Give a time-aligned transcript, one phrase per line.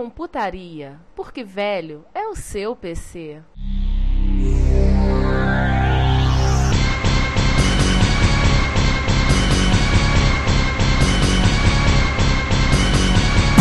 [0.00, 3.36] Retrocomputaria, porque velho é o seu PC.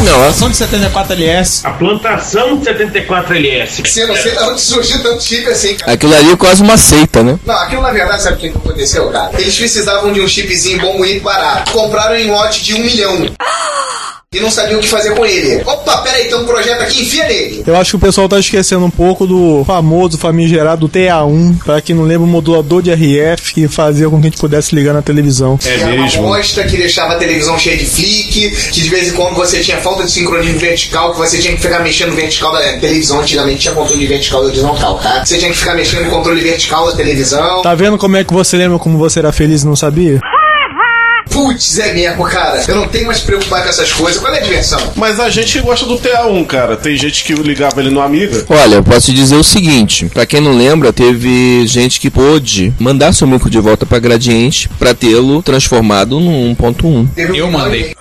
[0.02, 1.66] Não, a são de 74LS.
[1.66, 3.86] A plantação de 74LS.
[3.86, 5.92] Você não sei de onde surgiu tanto chip assim, cara.
[5.92, 7.38] Aquilo ali é quase uma seita, né?
[7.46, 9.30] Não, aquilo na verdade, sabe o que aconteceu, cara?
[9.34, 11.74] Eles precisavam de um chipzinho bom e barato.
[11.74, 13.26] Compraram em lote de um milhão.
[14.32, 15.60] E não sabiam o que fazer com ele.
[15.66, 17.64] Opa, peraí, tem um projeto aqui, enfia nele.
[17.66, 21.96] Eu acho que o pessoal tá esquecendo um pouco do famoso famigerado TA1, pra quem
[21.96, 25.02] não lembra, o modulador de RF que fazia com que a gente pudesse ligar na
[25.02, 25.58] televisão.
[25.66, 26.22] É que era uma mesmo.
[26.22, 29.78] bosta que deixava a televisão cheia de flick, que de vez em quando você tinha
[29.78, 33.22] falta de sincronismo vertical, que você tinha que ficar mexendo no vertical da televisão.
[33.22, 35.26] Antigamente tinha controle vertical e horizontal, tá?
[35.26, 37.64] Você tinha que ficar mexendo no controle vertical da televisão.
[37.64, 40.22] Tá vendo como é que você lembra como você era feliz e não sabia?
[41.40, 42.62] Putz, é mesmo, cara.
[42.68, 44.22] Eu não tenho mais que preocupar com essas coisas.
[44.22, 44.92] Qual é a diversão?
[44.98, 46.76] Mas a gente gosta do TA1, cara.
[46.76, 48.46] Tem gente que ligava ele no Amiga.
[48.50, 52.74] Olha, eu posso te dizer o seguinte: pra quem não lembra, teve gente que pôde
[52.78, 57.08] mandar seu micro de volta pra Gradiente pra tê-lo transformado no 1.1.
[57.16, 57.96] Teve um Eu mandei.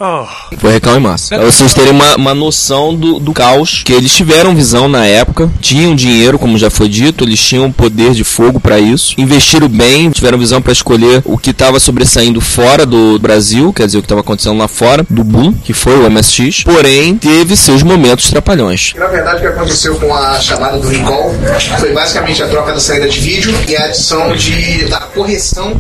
[0.59, 1.37] Foi recal em massa.
[1.37, 5.49] Pra vocês terem uma, uma noção do, do caos que eles tiveram visão na época,
[5.61, 10.11] tinham dinheiro, como já foi dito, eles tinham poder de fogo pra isso, investiram bem,
[10.11, 14.07] tiveram visão pra escolher o que estava sobressaindo fora do Brasil, quer dizer, o que
[14.07, 18.95] estava acontecendo lá fora, do boom, que foi o MSX, porém teve seus momentos trapalhões.
[18.97, 21.35] Na verdade, o que aconteceu com a chamada do recall
[21.79, 25.77] foi basicamente a troca da saída de vídeo e a adição de, da correção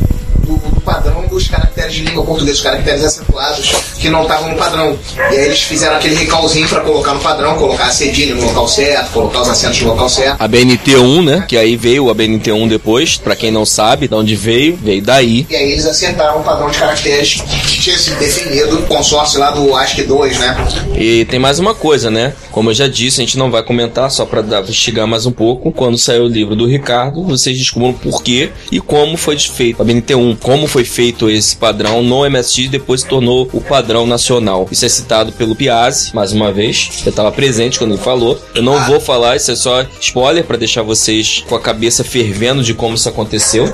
[0.88, 4.98] padrão dos caracteres de língua portuguesa, os caracteres acentuados que não estavam no padrão.
[5.30, 8.66] E aí eles fizeram aquele recallzinho para colocar no padrão, colocar a cedilha no local
[8.66, 10.40] certo, colocar os acentos no local certo.
[10.40, 11.44] A BNT1, né?
[11.46, 15.46] Que aí veio a BNT1 depois, pra quem não sabe de onde veio, veio daí.
[15.50, 19.50] E aí eles acertaram o padrão de caracteres que tinha sido definido no consórcio lá
[19.50, 20.56] do ASCII 2, né?
[20.96, 22.32] E tem mais uma coisa, né?
[22.50, 25.32] Como eu já disse, a gente não vai comentar só pra dar- instigar mais um
[25.32, 25.70] pouco.
[25.70, 29.84] Quando saiu o livro do Ricardo, vocês descobriram por quê e como foi feito a
[29.84, 34.66] BNT1, como foi feito esse padrão no MSX e depois se tornou o padrão nacional.
[34.70, 36.90] Isso é citado pelo Piazzi, mais uma vez.
[37.04, 38.40] Eu estava presente quando ele falou.
[38.54, 42.62] Eu não vou falar, isso é só spoiler pra deixar vocês com a cabeça fervendo
[42.62, 43.72] de como isso aconteceu.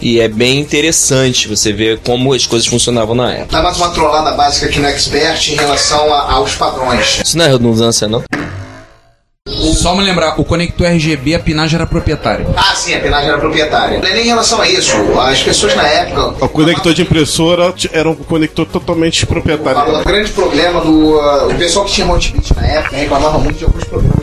[0.00, 3.52] E é bem interessante você ver como as coisas funcionavam na época.
[3.56, 7.20] Dá mais uma trollada básica aqui no Expert em relação a- aos padrões.
[7.24, 8.24] Isso não é redundância, não?
[9.82, 12.46] Só me lembrar, o conector RGB, a pinagem era proprietária.
[12.56, 13.98] Ah, sim, a penagem era proprietária.
[13.98, 14.96] Não é nem em relação a isso.
[15.18, 16.44] As pessoas na época.
[16.44, 20.00] O conector de impressora era um conector totalmente proprietário.
[20.00, 21.16] O grande problema do.
[21.16, 24.21] uh, o pessoal que tinha Hotbit na época reclamava muito de alguns problemas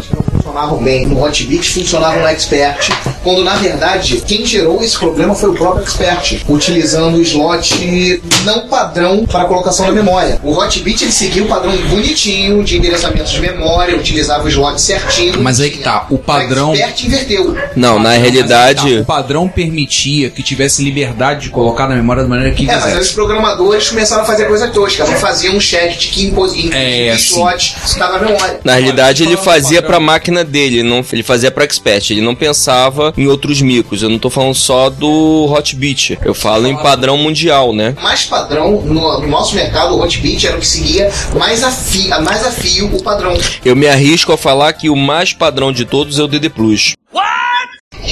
[0.60, 1.06] funcionavam bem.
[1.06, 2.90] No Hotbit funcionava no Expert,
[3.24, 8.68] quando na verdade quem gerou esse problema foi o próprio Expert, utilizando o slot não
[8.68, 10.40] padrão para colocação da memória.
[10.44, 15.42] O Hotbit ele seguia o padrão bonitinho de endereçamento de memória, utilizava o slot certinho.
[15.42, 17.58] Mas aí que tá, o padrão- O Expert inverteu.
[17.76, 18.96] Não, na Mas aí realidade.
[18.96, 22.74] tá, o padrão permitia que tivesse liberdade de colocar na memória da maneira que É,
[22.74, 23.14] mas aí os quisesse.
[23.16, 25.06] programadores começaram a fazer coisa tosca.
[25.06, 26.54] Não faziam um check de que impos...
[26.54, 28.60] em É, slot estava a memória.
[28.64, 29.98] Na realidade, ele falando fazia padrão.
[29.98, 34.04] pra máquina dele, não, ele fazia pra expert, ele não pensava em outros micros.
[34.04, 37.96] Eu não tô falando só do Hotbit, eu falo em padrão mundial, né?
[38.02, 42.08] mais padrão no, no nosso mercado, o Hotbit era o que seguia mais a, fi,
[42.08, 43.38] mais a fio o padrão.
[43.64, 46.94] Eu me arrisco a falar que o mais padrão de todos é o DD Plus.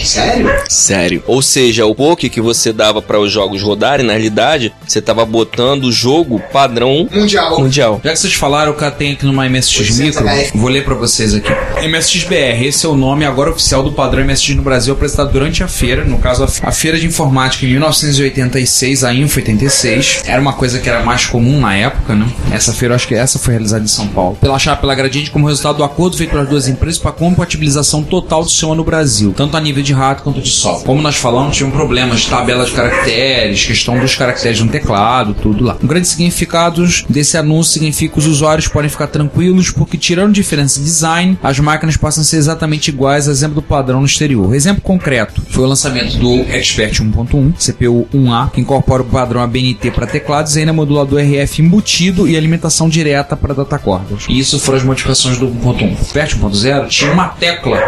[0.04, 0.50] Sério?
[0.70, 1.24] Sério.
[1.28, 5.26] Ou seja, o poke que você dava para os jogos rodarem, na realidade, você tava
[5.26, 7.60] botando o jogo padrão Mundial.
[7.60, 8.02] mundial.
[8.04, 10.58] Já que vocês falaram, o cara tem aqui numa MSX 800 Micro, HF.
[10.58, 11.50] vou ler pra vocês aqui.
[11.88, 15.68] MSX-BR, esse é o nome agora oficial do padrão MSX no Brasil apresentado durante a
[15.68, 20.24] feira, no caso a, Feira de Informática em 1986, a Info 86.
[20.26, 22.28] Era uma coisa que era mais comum na época, né?
[22.52, 24.38] Essa feira, eu acho que essa foi realizada em São Paulo.
[24.40, 28.04] Pela chapa pela Gradiente como resultado do acordo feito pelas duas empresas para a compatibilização
[28.04, 30.82] total do sistema no Brasil, tanto a nível de de rato quanto de sol.
[30.82, 35.64] Como nós falamos, tinham problemas de tabela de caracteres, questão dos caracteres no teclado, tudo
[35.64, 35.78] lá.
[35.82, 40.80] Um grande significados desse anúncio significa que os usuários podem ficar tranquilos porque tirando diferença
[40.80, 44.54] de design, as máquinas passam a ser exatamente iguais a exemplo do padrão no exterior.
[44.54, 49.92] Exemplo concreto foi o lançamento do Expert 1.1, CPU 1A, que incorpora o padrão ABNT
[49.92, 54.26] para teclados e ainda modulador RF embutido e alimentação direta para datacordas.
[54.28, 55.98] E isso foram as modificações do 1.1.
[56.16, 57.80] O Expert 1.0 tinha uma tecla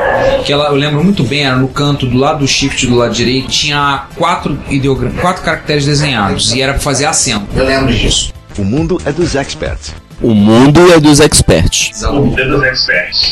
[0.46, 3.14] que ela, eu lembro muito bem, era no canto do lado do shift do lado
[3.14, 7.48] direito, tinha quatro ideogramas, quatro caracteres desenhados e era para fazer acento.
[7.56, 8.34] Eu lembro disso.
[8.58, 9.94] O mundo é dos experts.
[10.22, 12.04] O mundo é dos experts.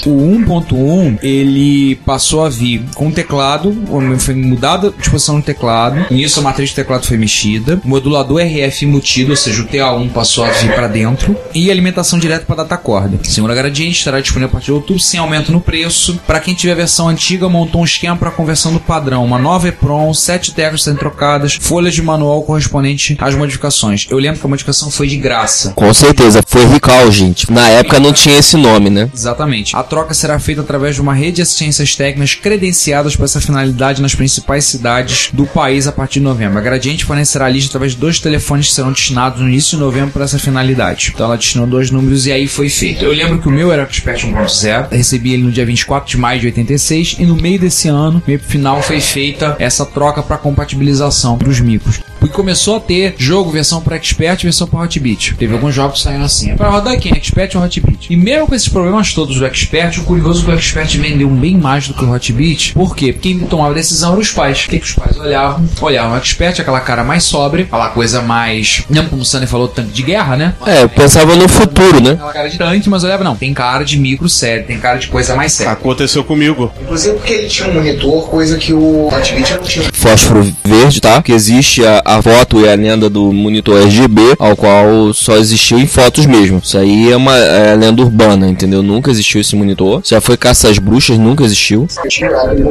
[0.06, 3.76] O 1.1 ele passou a vir com teclado,
[4.20, 6.06] foi mudada a disposição do teclado.
[6.10, 7.82] Nisso a matriz do teclado foi mexida.
[7.84, 12.18] O modulador RF embutido, ou seja, o TA1 passou a vir para dentro e alimentação
[12.18, 13.20] direta para data corda.
[13.24, 16.20] Segunda gradiente estará disponível a partir de outubro sem aumento no preço.
[16.26, 19.68] Para quem tiver a versão antiga, montou um esquema para conversão do padrão, uma nova
[19.68, 24.08] EPROM, 7 teclas sendo trocadas, folhas de manual correspondente às modificações.
[24.10, 25.74] Eu lembro que a modificação foi de graça.
[25.76, 26.77] Com certeza, foi
[27.12, 27.52] Gente.
[27.52, 29.10] Na época não tinha esse nome, né?
[29.14, 29.76] Exatamente.
[29.76, 34.02] A troca será feita através de uma rede de assistências técnicas credenciadas para essa finalidade
[34.02, 36.58] nas principais cidades do país a partir de novembro.
[36.58, 39.84] A Gradiente fornecerá a lista através de dois telefones que serão destinados no início de
[39.84, 41.12] novembro para essa finalidade.
[41.14, 43.04] Então ela destinou dois números e aí foi feito.
[43.06, 46.18] Eu lembro que o meu era o Expert 1.0, recebi ele no dia 24 de
[46.18, 50.38] maio de 86 e no meio desse ano, meio final, foi feita essa troca para
[50.38, 52.00] compatibilização dos micros.
[52.24, 55.36] E começou a ter jogo, versão para Expert e versão para Hotbit.
[55.36, 56.56] Teve alguns jogos que saíram assim.
[56.56, 58.12] Para rodar aqui, Expert ou Hotbit.
[58.12, 61.30] E mesmo com esses problemas todos do Expert, o curioso é que o Expert vendeu
[61.30, 62.74] bem mais do que o Hotbit.
[62.74, 63.08] Por quê?
[63.14, 64.66] Porque quem tomava a decisão eram os pais.
[64.66, 65.68] O que, que os pais olhavam?
[65.82, 68.84] Olhavam o Expert, aquela cara mais sóbria, aquela coisa mais.
[68.90, 70.54] Não como o Sunny falou, tanque de guerra, né?
[70.66, 72.12] É, eu pensava no futuro, né?
[72.12, 75.08] Aquela cara de tanque, mas olhava, não, tem cara de micro sério, tem cara de
[75.08, 75.74] coisa mais séria.
[75.74, 76.72] Aconteceu comigo.
[76.82, 79.90] Inclusive porque ele tinha um monitor, coisa que o Hotbit não tinha.
[79.94, 81.22] Fósforo verde, tá?
[81.22, 85.78] Que existe a, a foto e a lenda do monitor RGB, ao qual só existiu
[85.78, 86.62] em fotos mesmo.
[86.64, 88.82] Isso aí é uma é, lenda urbana, entendeu?
[88.82, 90.02] Nunca existiu esse monitor.
[90.06, 91.86] Já foi caça às bruxas, nunca existiu.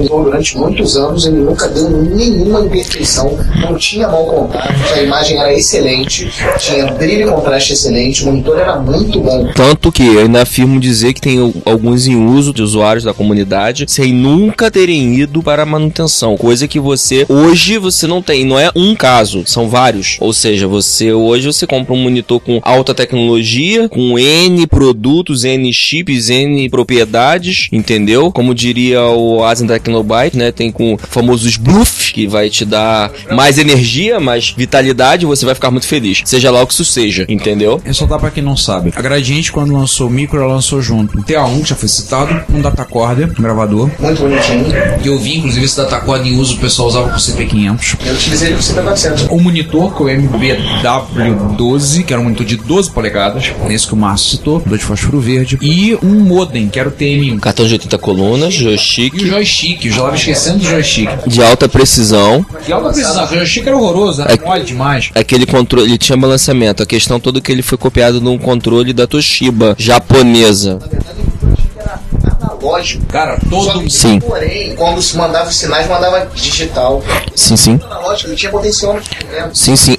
[0.09, 5.53] Durante muitos anos, ele nunca deu nenhuma imperfeição, não tinha mau contato, a imagem era
[5.53, 9.51] excelente, tinha brilho e contraste excelente, o monitor era muito bom.
[9.55, 13.85] Tanto que eu ainda afirmo dizer que tem alguns em uso de usuários da comunidade
[13.87, 16.37] sem nunca terem ido para a manutenção.
[16.37, 18.45] Coisa que você, hoje, você não tem.
[18.45, 20.17] Não é um caso, caso, são vários.
[20.21, 25.73] Ou seja, você hoje você compra um monitor com alta tecnologia, com N produtos, N
[25.73, 28.31] chips, N propriedades, entendeu?
[28.31, 30.53] Como diria o Asen Technobyte, né?
[30.53, 35.71] Tem com famosos bluff que vai te dar mais energia, mais vitalidade, você vai ficar
[35.71, 36.23] muito feliz.
[36.25, 37.81] Seja lá o que isso seja, entendeu?
[37.85, 38.93] É só dá para quem não sabe.
[38.95, 41.19] A Gradiente, quando lançou o micro, ela lançou junto.
[41.19, 43.91] TA1, que já foi citado, um datacorder, um gravador.
[43.99, 44.67] Muito bonitinho.
[45.03, 47.97] Que eu vi, inclusive, esse datacorder em uso o pessoal usava com CP500.
[48.07, 49.35] Eu utilizei ele com CP400 verdade.
[49.35, 53.87] O monitor, que é o MBW12, que era um monitor de 12 polegadas, é esse
[53.87, 57.41] que o Márcio citou, do de fósforo verde, e um modem, que era o TM1.
[57.41, 59.15] Cartão de 80 colunas, joystick.
[59.15, 61.11] E o joystick, eu já estava esquecendo do joystick.
[61.27, 62.45] De alta precisão.
[62.65, 65.11] De alta precisão, o joystick era horroroso, era é mole demais.
[65.15, 68.93] É aquele controle, ele tinha balanceamento, a questão toda que ele foi copiado num controle
[68.93, 70.75] da Toshiba, japonesa.
[70.75, 71.26] Na verdade,
[72.67, 73.07] Analógico.
[73.07, 74.21] Cara, Só todo que, Sim.
[74.21, 77.03] porém, quando se mandava os sinais, mandava digital.
[77.35, 77.81] Sim, sim.
[77.85, 79.57] Analógico, ele tinha potencial no instrumento.
[79.57, 79.97] Sim, sim.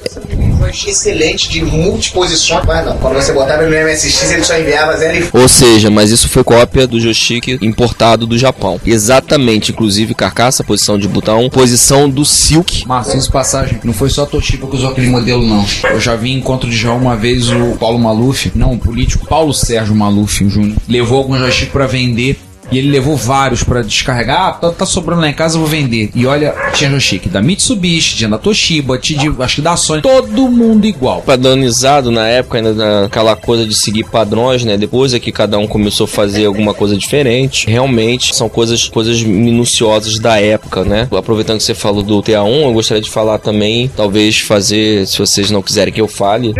[0.85, 2.97] Excelente de multiposições, mas não.
[2.97, 6.43] Quando você botava no MSX, ele só enviava zero e Ou seja, mas isso foi
[6.43, 8.79] cópia do joystick importado do Japão.
[8.85, 12.85] Exatamente, inclusive carcaça, posição de botão, posição do Silk.
[12.85, 13.79] Márcio, isso passagem.
[13.83, 15.65] Não foi só a Toshiba que usou aquele modelo, não.
[15.89, 19.25] Eu já vi em encontro de João uma vez o Paulo Maluf, não, o político
[19.25, 22.37] Paulo Sérgio Maluf Júnior, levou alguns joystick pra vender.
[22.71, 24.47] E ele levou vários pra descarregar.
[24.47, 26.11] Ah, tá, tá sobrando lá em casa, eu vou vender.
[26.13, 30.01] E olha, tinha joystick da Mitsubishi, tinha da Toshiba, tinha de, acho que da Sony.
[30.01, 31.21] Todo mundo igual.
[31.21, 34.77] Padronizado na época, ainda naquela coisa de seguir padrões, né?
[34.77, 37.69] Depois é que cada um começou a fazer alguma coisa diferente.
[37.69, 41.07] Realmente são coisas, coisas minuciosas da época, né?
[41.17, 45.49] Aproveitando que você falou do TA1, eu gostaria de falar também, talvez fazer, se vocês
[45.51, 46.53] não quiserem que eu fale.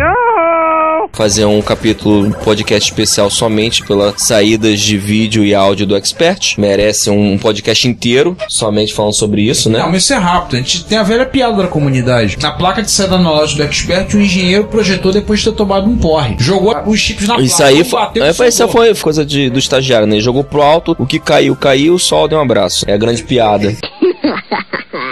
[1.18, 6.54] Fazer um capítulo, um podcast especial somente pelas saídas de vídeo e áudio do Expert.
[6.56, 9.80] Merece um podcast inteiro somente falando sobre isso, né?
[9.80, 10.54] Não, mas isso é rápido.
[10.54, 12.38] A gente tem a velha piada da comunidade.
[12.40, 15.96] Na placa de saída analógica do Expert, o engenheiro projetou depois de ter tomado um
[15.96, 16.36] porre.
[16.38, 17.72] Jogou os chips na Isso placa.
[17.72, 18.80] aí foi, bateu, é, foi, isso soltou.
[18.82, 20.14] foi coisa de, do estagiário, né?
[20.14, 22.84] Ele jogou pro alto, o que caiu, caiu, o sol deu um abraço.
[22.88, 23.76] É a grande piada.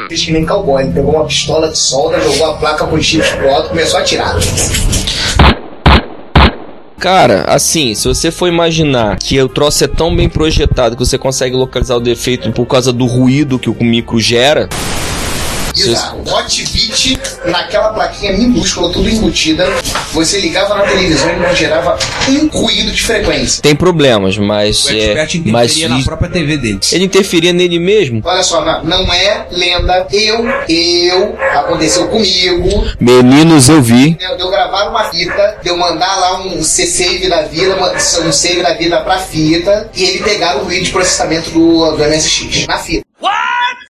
[0.09, 0.85] fez que nem cowboy.
[0.85, 3.69] Ele pegou uma pistola de solda, jogou a placa com os chips pro alto e
[3.71, 4.37] começou a atirar.
[6.99, 11.19] Cara, assim, se você for imaginar que o troço é tão bem projetado que você
[11.19, 14.69] consegue localizar o defeito por causa do ruído que o micro gera.
[15.77, 16.35] Exato.
[16.35, 19.67] Hot Beat naquela plaquinha minúscula, tudo embutida.
[20.13, 23.63] Você ligava na televisão e não gerava um ruído de frequência.
[23.63, 24.85] Tem problemas, mas.
[24.87, 26.81] O é, expert mas interferia na própria TV dele.
[26.93, 28.23] ele interferia nele mesmo.
[28.25, 30.07] Olha só, não, não é lenda.
[30.13, 32.87] Eu, eu, aconteceu comigo.
[33.01, 34.15] Meninos, eu vi.
[34.15, 37.77] De eu gravar uma fita, de eu mandar lá um C-Save da vida,
[38.25, 41.99] um save da vida pra fita, e ele pegar o ruído de processamento do, do
[41.99, 43.07] MSX na fita.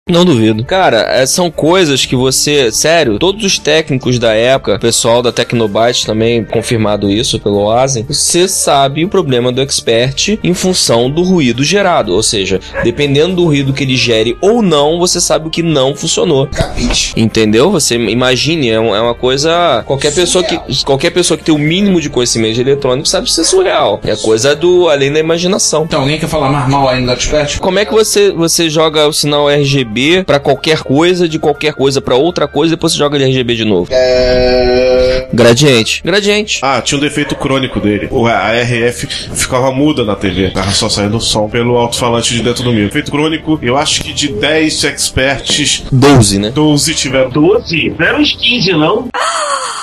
[0.09, 0.65] Não duvido.
[0.65, 2.69] Cara, é, são coisas que você.
[2.73, 8.03] Sério, todos os técnicos da época, o pessoal da Tecnobyte também confirmado isso pelo Oasen,
[8.05, 12.13] você sabe o problema do expert em função do ruído gerado.
[12.13, 15.95] Ou seja, dependendo do ruído que ele gere ou não, você sabe o que não
[15.95, 16.47] funcionou.
[16.47, 17.13] Capite.
[17.15, 17.71] Entendeu?
[17.71, 19.83] Você imagine, é, é uma coisa.
[19.85, 23.39] Qualquer pessoa que qualquer pessoa que tem o mínimo de conhecimento de eletrônico sabe isso
[23.39, 24.01] é surreal.
[24.03, 25.85] É coisa do além da imaginação.
[25.85, 27.57] Então, alguém quer falar mais mal ainda do expert?
[27.59, 29.92] Como é que você, você joga o sinal RGB
[30.25, 33.55] pra qualquer coisa, de qualquer coisa pra outra coisa, e depois você joga ele RGB
[33.55, 33.87] de novo?
[33.91, 35.27] É...
[35.33, 36.01] Gradiente.
[36.03, 36.59] Gradiente.
[36.61, 38.07] Ah, tinha um defeito crônico dele.
[38.11, 40.51] O- A RF ficava muda na TV.
[40.51, 42.85] Tava só saindo som pelo alto-falante de dentro do micro.
[42.87, 46.51] Defeito crônico, eu acho que de 10 experts, 12, né?
[46.51, 47.29] 12 tiveram.
[47.29, 47.95] 12?
[47.97, 49.07] Não eram uns 15, não?
[49.13, 49.19] Ah,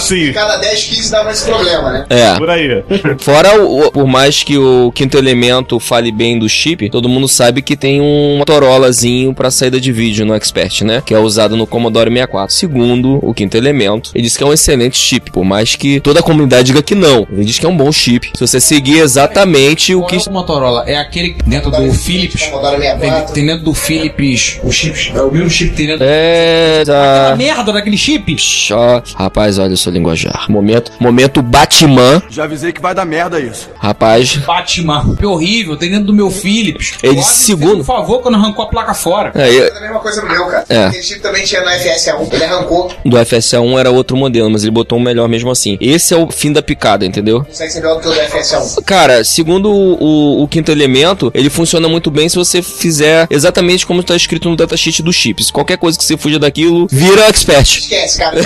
[0.00, 0.32] sim.
[0.32, 2.06] Cada 10, 15 dava esse problema, né?
[2.10, 2.34] É.
[2.36, 2.82] Por aí.
[3.20, 7.28] Fora, o, o- por mais que o quinto elemento fale bem do chip, todo mundo
[7.28, 11.02] sabe que tem um Motorolazinho pra saída de vídeo no Expert, né?
[11.04, 12.54] Que é usado no Commodore 64.
[12.54, 16.20] Segundo o quinto elemento, ele diz que é um excelente chip, por mais que toda
[16.20, 17.26] a comunidade diga que não.
[17.32, 18.30] Ele diz que é um bom chip.
[18.34, 20.16] Se você seguir exatamente o Qual que.
[20.16, 20.84] é o Motorola?
[20.88, 22.42] É aquele dentro do Philips.
[22.42, 23.34] Tem, 64.
[23.34, 24.58] tem dentro do Philips.
[24.62, 25.12] O chip.
[25.14, 26.04] É o mesmo chip que tem dentro.
[26.08, 26.80] É.
[26.82, 27.36] Aquela Tá.
[27.36, 28.36] merda daquele chip.
[28.72, 30.46] Ó, rapaz, olha o seu linguajar.
[30.50, 32.22] Momento, momento Batman.
[32.30, 33.68] Já avisei que vai dar merda isso.
[33.78, 35.14] Rapaz, Batman.
[35.16, 35.76] Que horrível.
[35.76, 36.94] Tem dentro do meu Philips.
[37.02, 39.32] Ele segundo- Por favor, quando arrancou a placa fora.
[39.34, 40.64] é, eu- É a mesma coisa no meu, cara.
[40.68, 40.86] É.
[40.86, 42.28] Aquele também tinha no FSA1.
[42.32, 42.92] Ele arrancou.
[43.04, 45.76] do FSA1 era outro modelo, mas ele botou um melhor mesmo assim.
[45.80, 47.44] Esse é o fim da picada, entendeu?
[47.44, 48.82] Consegue ser melhor do que o do FSA1.
[48.84, 53.86] Cara, segundo o, o- o quinto elemento, ele funciona muito bem se você fizer exatamente
[53.86, 55.42] como está escrito no datasheet do chip.
[55.44, 57.78] Se qualquer coisa que você fuja daquilo, vira expert.
[57.78, 58.36] Esquece, cara.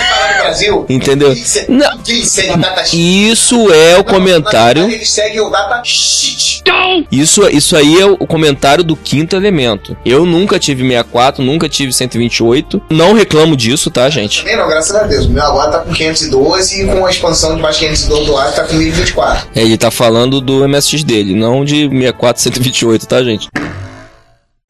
[0.41, 0.87] Brasil.
[0.89, 1.29] Entendeu?
[1.29, 1.93] Ninguém se- Não.
[2.25, 3.31] Segue o datasheet.
[3.31, 4.83] Isso é o Não, comentário.
[4.83, 6.63] na verdade, Eles seguem o datasheet.
[7.11, 9.97] Isso, isso aí é o comentário do quinto elemento.
[10.05, 12.83] Eu nunca tive 64, nunca tive 128.
[12.91, 14.41] Não reclamo disso, tá, gente?
[14.41, 15.27] Também não, graças a Deus.
[15.27, 18.55] O meu agora tá com 512 e com a expansão de mais 512 do lado
[18.55, 19.49] tá com 1024.
[19.55, 23.49] Ele tá falando do MSX dele, não de 64, 128, tá, gente?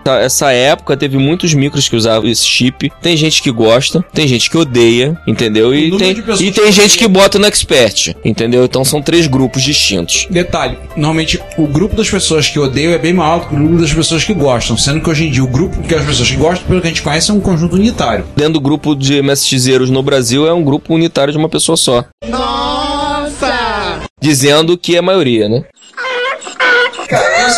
[0.04, 2.90] Tá, Essa época teve muitos micros que usavam esse chip.
[3.00, 5.75] Tem gente que gosta, tem gente que odeia, entendeu?
[5.75, 8.64] E tem, e que tem gente que bota no expert, entendeu?
[8.64, 10.26] Então são três grupos distintos.
[10.30, 13.80] Detalhe, normalmente o grupo das pessoas que odeiam é bem maior do que o grupo
[13.80, 16.37] das pessoas que gostam, sendo que hoje em dia o grupo que as pessoas que
[16.37, 18.25] gostam, pelo que a gente conhece, é um conjunto unitário.
[18.37, 22.04] Dentro do grupo de MSXeiros no Brasil é um grupo unitário de uma pessoa só.
[22.28, 24.00] Nossa!
[24.21, 25.64] Dizendo que é a maioria, né?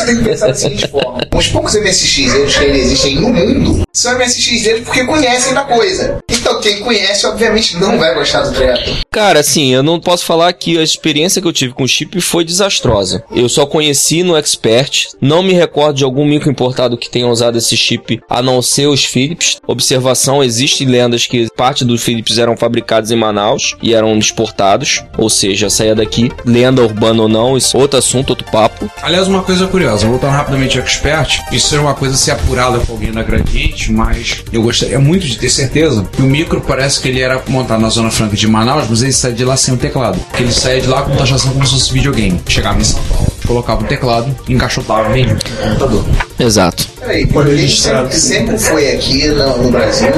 [0.05, 4.19] Você tem que pensar da seguinte forma: os poucos MSX que existem no mundo são
[4.19, 6.19] MSX deles porque conhecem da coisa.
[6.29, 8.91] Então, quem conhece, obviamente, não vai gostar do treco.
[9.11, 12.21] Cara, assim, eu não posso falar que a experiência que eu tive com o chip
[12.21, 13.23] foi desastrosa.
[13.35, 17.57] Eu só conheci no Expert, não me recordo de algum micro importado que tenha usado
[17.57, 19.59] esse chip, a não ser os Philips.
[19.67, 25.31] Observação, existem lendas que parte dos Philips eram fabricados em Manaus e eram exportados, ou
[25.31, 28.91] seja, saía daqui, lenda urbana ou não, isso é outro assunto, outro papo.
[29.01, 32.79] Aliás, uma coisa curiosa, voltando rapidamente ao Expert, isso é uma coisa a ser apurada
[32.81, 37.01] com alguém da Gradiente, mas eu gostaria muito de ter certeza que o micro parece
[37.01, 39.75] que ele era montado na Zona Franca de Manaus, mas ele saía de lá sem
[39.75, 40.19] o teclado.
[40.35, 42.41] Que ele saía de lá com taxação como se fosse videogame.
[42.49, 46.05] Chegava em São Paulo, colocava o teclado, encaixotava bem no computador.
[46.39, 46.95] Exato.
[46.99, 50.09] Peraí, porque sempre, sempre foi aqui no, no Brasil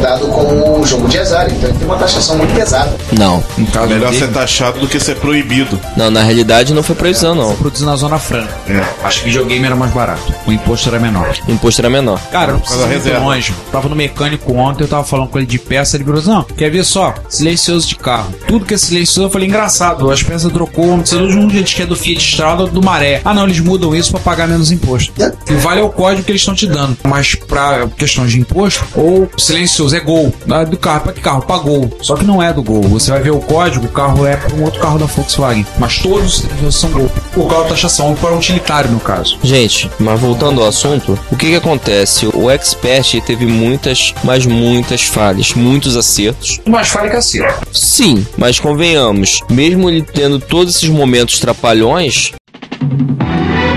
[0.00, 2.96] dado como jogo de azar, então tem uma taxação muito pesada.
[3.12, 3.42] Não.
[3.72, 5.78] Caso Melhor ser taxado do que ser proibido.
[5.96, 7.54] Não, na realidade não foi proibição, não.
[7.56, 8.54] produzido na Zona Franca.
[8.68, 8.82] É.
[9.04, 10.32] Acho que videogame era mais barato.
[10.46, 11.36] O imposto era menor.
[11.46, 12.20] O imposto era menor.
[12.32, 13.54] Cara, não precisa ir longe.
[13.70, 16.42] Tava no mecânico ontem, eu tava falando com ele de peça, ele virou assim, não,
[16.42, 17.14] quer ver só?
[17.28, 18.32] Silencioso de carro.
[18.48, 21.76] Tudo que é silencioso, eu falei, engraçado, as peças trocou, não precisa de um gente
[21.76, 23.20] que é do Fiat Strada do Maré.
[23.24, 25.12] Ah não, eles mudam isso pra pagar menos imposto.
[25.48, 26.96] E vale o código que eles estão te dando.
[27.04, 30.32] Mas pra questões de imposto, ou silencioso, é Gol.
[30.50, 31.42] Ah, Do carro, pra que carro?
[31.42, 31.90] Pra Gol.
[32.00, 32.82] Só que não é do Gol.
[32.82, 35.66] Você vai ver o código, o carro é para um outro carro da Volkswagen.
[35.78, 37.10] Mas todos os são Gol.
[37.32, 39.38] Por causa da taxação, para utilitário no caso.
[39.42, 42.28] Gente, mas voltando ao assunto, o que que acontece?
[42.34, 46.60] O Expert teve muitas, mas muitas falhas, muitos acertos.
[46.66, 47.66] Mais falha que acerto.
[47.72, 52.32] Sim, mas convenhamos, mesmo ele tendo todos esses momentos trapalhões,
[52.80, 53.69] Thank you.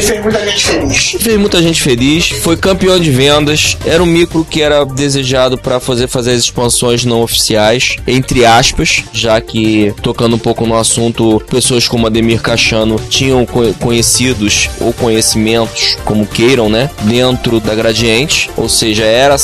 [0.00, 1.16] Fez muita gente feliz.
[1.20, 5.78] fez muita gente feliz, foi campeão de vendas, era um micro que era desejado para
[5.80, 11.42] fazer fazer as expansões não oficiais, entre aspas, já que tocando um pouco no assunto,
[11.50, 18.50] pessoas como Ademir Cachano tinham co- conhecidos ou conhecimentos, como queiram, né, dentro da Gradiente,
[18.56, 19.36] ou seja, era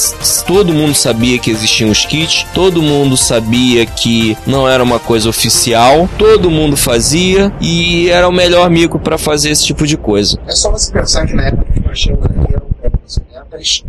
[0.47, 5.29] todo mundo sabia que existiam os kits, todo mundo sabia que não era uma coisa
[5.29, 10.39] oficial, todo mundo fazia e era o melhor micro para fazer esse tipo de coisa.
[10.47, 12.25] É só você pensar que na época que nós tínhamos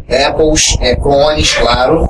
[0.10, 2.10] Apples, é, clones, claro,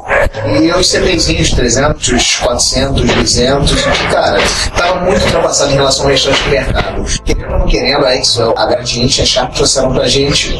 [0.60, 4.40] e os CPzinhos 300, 400, 200, que, cara,
[4.76, 7.06] tava muito ultrapassado em relação ao restante do mercado.
[7.24, 10.58] Querendo ou não querendo, a Excel, a Gradiente, a Sharp trouxeram pra gente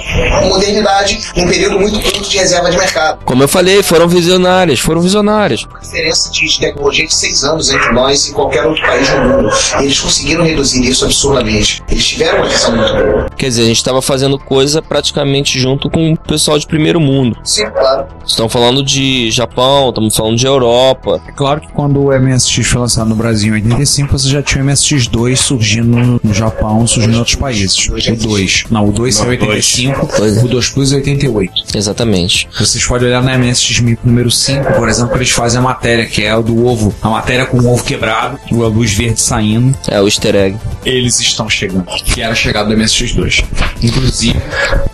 [0.48, 3.20] modernidade num período muito curto de reserva de mercado.
[3.25, 5.63] Como eu falei, foram visionárias, foram visionárias.
[5.63, 9.18] Uma diferença de, de tecnologia de seis anos entre nós e qualquer outro país do
[9.18, 9.50] mundo.
[9.80, 11.84] Eles conseguiram reduzir isso absurdamente.
[11.89, 13.30] Eles tiveram uma visão muito boa.
[13.38, 17.38] Quer dizer, a gente estava fazendo coisa praticamente junto com o pessoal de primeiro mundo.
[17.44, 18.06] Sim, claro.
[18.25, 21.22] Estão falando de Japão, estamos falando de Europa.
[21.27, 24.63] É claro que quando o MSX foi lançado no Brasil em 85, você já tinha
[24.63, 27.88] o MSX2 surgindo no Japão, surgindo em outros países.
[27.88, 28.65] O 2.
[28.70, 30.44] Não, o 2 saiu em Não, 85, Pois é.
[30.44, 31.63] o 2 Plus em 88.
[31.75, 32.50] Exatamente.
[32.58, 36.24] Vocês podem olhar na MSX micro número 5, por exemplo, eles fazem a matéria, que
[36.24, 36.94] é o do ovo.
[37.01, 39.75] A matéria com o ovo quebrado, a luz verde saindo.
[39.88, 40.58] É o easter egg.
[40.86, 41.86] Eles estão chegando.
[41.86, 43.44] Que era a chegada do MSX2.
[43.82, 44.38] Inclusive,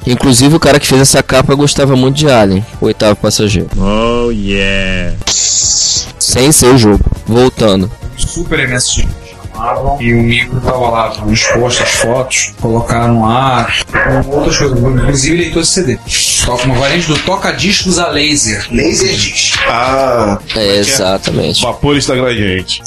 [0.06, 3.70] Inclusive, o cara que fez essa capa gostava muito de Alien, o oitavo passageiro.
[3.78, 5.16] Oh yeah.
[5.28, 7.04] Sem ser o jogo.
[7.26, 7.92] Voltando.
[8.18, 8.60] Super
[9.54, 13.68] chamavam e o micro tava lá exposto as fotos, colocaram lá
[14.24, 15.98] com outras coisas, inclusive leitor de CD.
[16.46, 18.68] Toca uma variante do toca-discos a laser.
[18.72, 19.54] Laser diz.
[19.68, 21.62] Ah, É, exatamente.
[21.62, 22.82] vapores da gradiente.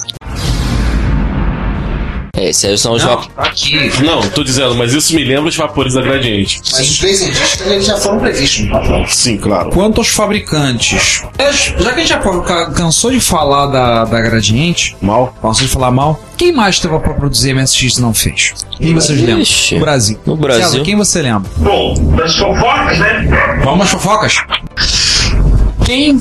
[2.37, 3.31] É, esses aí são os Não, vapores.
[3.38, 3.90] aqui.
[4.03, 6.61] Não, tô dizendo, mas isso me lembra de vapores da gradiente.
[6.72, 9.05] Mas os laser discs eles já foram previstos no papel.
[9.09, 9.70] Sim, claro.
[9.70, 14.20] Quanto aos fabricantes, é, já que a gente já ca- cansou de falar da, da
[14.20, 15.35] Gradiente, Mal.
[15.40, 18.53] cansou de falar mal, quem mais teve pra produzir MSX e não fez?
[18.79, 19.44] Quem vocês lembram?
[19.72, 20.20] No Brasil.
[20.27, 20.64] No Brasil.
[20.66, 21.51] César, quem você lembra?
[21.57, 23.61] Bom, das fofocas, né?
[23.64, 24.37] Vamos às fofocas?
[25.87, 26.18] Quem,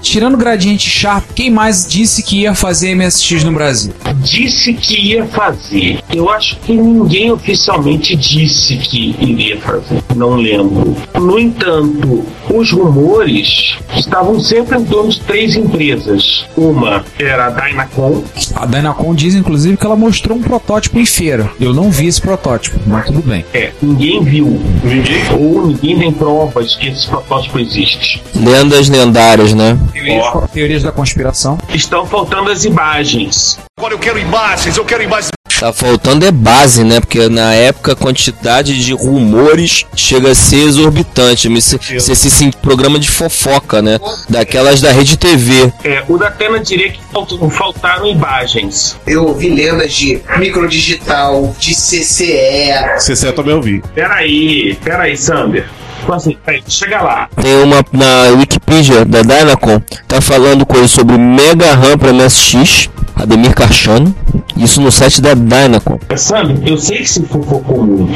[0.00, 3.92] tirando Gradiente Sharp, quem mais disse que ia fazer MSX no Brasil?
[4.16, 6.00] Disse que ia fazer.
[6.12, 10.02] Eu acho que ninguém oficialmente disse que iria fazer.
[10.16, 10.96] Não lembro.
[11.14, 16.44] No entanto, os rumores estavam sempre em torno de três empresas.
[16.56, 18.22] Uma era a Dynacon,
[18.54, 21.50] A Dynacon diz, inclusive, que ela mostrou um protótipo em feira.
[21.60, 23.44] Eu não vi esse protótipo, mas tudo bem.
[23.54, 24.60] é, ninguém viu.
[24.84, 25.22] Ninguém.
[25.38, 28.22] Ou ninguém tem provas que esse protótipo existe.
[28.34, 29.78] Lendas lendárias, né?
[29.92, 31.58] Teorias, teorias da conspiração.
[31.72, 33.58] Estão faltando as imagens.
[33.78, 35.30] Agora eu quero imagens, eu quero imagens.
[35.62, 36.98] Tá faltando é base, né?
[36.98, 41.48] Porque na época a quantidade de rumores chega a ser exorbitante.
[41.48, 41.78] Você
[42.16, 44.00] se sente programa de fofoca, né?
[44.28, 45.72] Daquelas da Rede TV.
[45.84, 48.96] É, o da Atena diria que faltam- faltaram imagens.
[49.06, 52.98] Eu ouvi lendas de microdigital, de CCE.
[52.98, 53.80] CC eu também ouvi.
[53.94, 55.68] Peraí, peraí, Sander.
[56.02, 57.28] Então, assim, peraí, chega lá.
[57.40, 63.54] Tem uma na Wikipedia da Dynacon, tá falando coisa sobre Mega RAM para MSX, Ademir
[63.54, 64.14] Cachano.
[64.56, 65.98] Isso no site da Dynacon.
[66.16, 68.12] Sander, eu sei que se fofocou muito,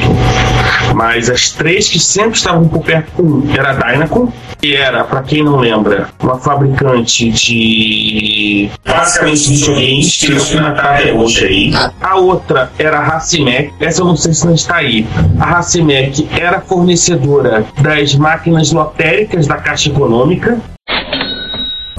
[0.94, 5.22] mas as três que sempre estavam por perto um era a Dynacon, que era, pra
[5.22, 11.72] quem não lembra, uma fabricante de basicamente videogames, que eu matar até hoje aí.
[12.00, 15.06] A outra era a Racimec, essa eu não sei se não está aí.
[15.38, 20.58] A Racimec era fornecedora das máquinas lotéricas da Caixa Econômica,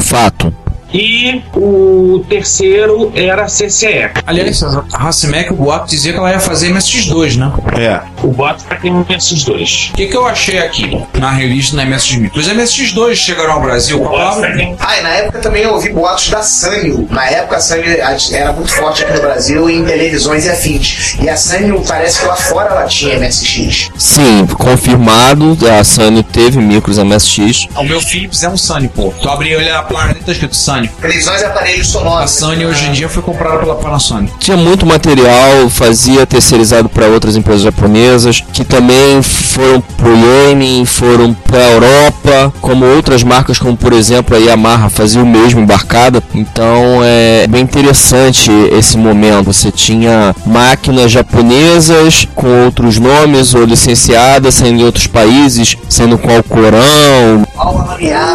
[0.08, 0.54] Fato.
[0.94, 4.12] E o terceiro era a CCE.
[4.26, 7.52] Aliás, a Racimec, o boato dizia que ela ia fazer MSX2, né?
[7.80, 8.02] É.
[8.24, 9.92] O boto tá tem MSX2.
[9.92, 12.36] O que, que eu achei aqui na revista na MSX?
[12.36, 14.76] Os MSX2 chegaram ao Brasil com a palavra.
[14.80, 17.08] Ah, e na época também eu ouvi boatos da Sanyo.
[17.10, 17.86] Na época a Sanyo
[18.32, 21.18] era muito forte aqui no Brasil em televisões e afins.
[21.22, 23.92] E a Sanyo parece que lá fora ela tinha MSX.
[23.98, 27.68] Sim, confirmado, a Sony teve micros MSX.
[27.76, 29.14] O meu Philips é um Sony, pô.
[29.22, 30.90] Tu abre ele a placa dele tá escrito Sony.
[31.02, 32.32] Televisões e aparelhos A sonoros.
[32.32, 34.34] Sony hoje em dia foi comprada pela Panasonic.
[34.40, 41.34] Tinha muito material, fazia terceirizado para outras empresas japonesas, que também foram pro Yemen, foram
[41.34, 46.22] pra Europa, como outras marcas, como por exemplo a Yamaha fazia o mesmo embarcada.
[46.34, 49.46] Então é bem interessante esse momento.
[49.46, 56.30] Você tinha máquinas japonesas com outros nomes ou licenciadas saindo em outros países, sendo com
[56.36, 57.47] Alcorão.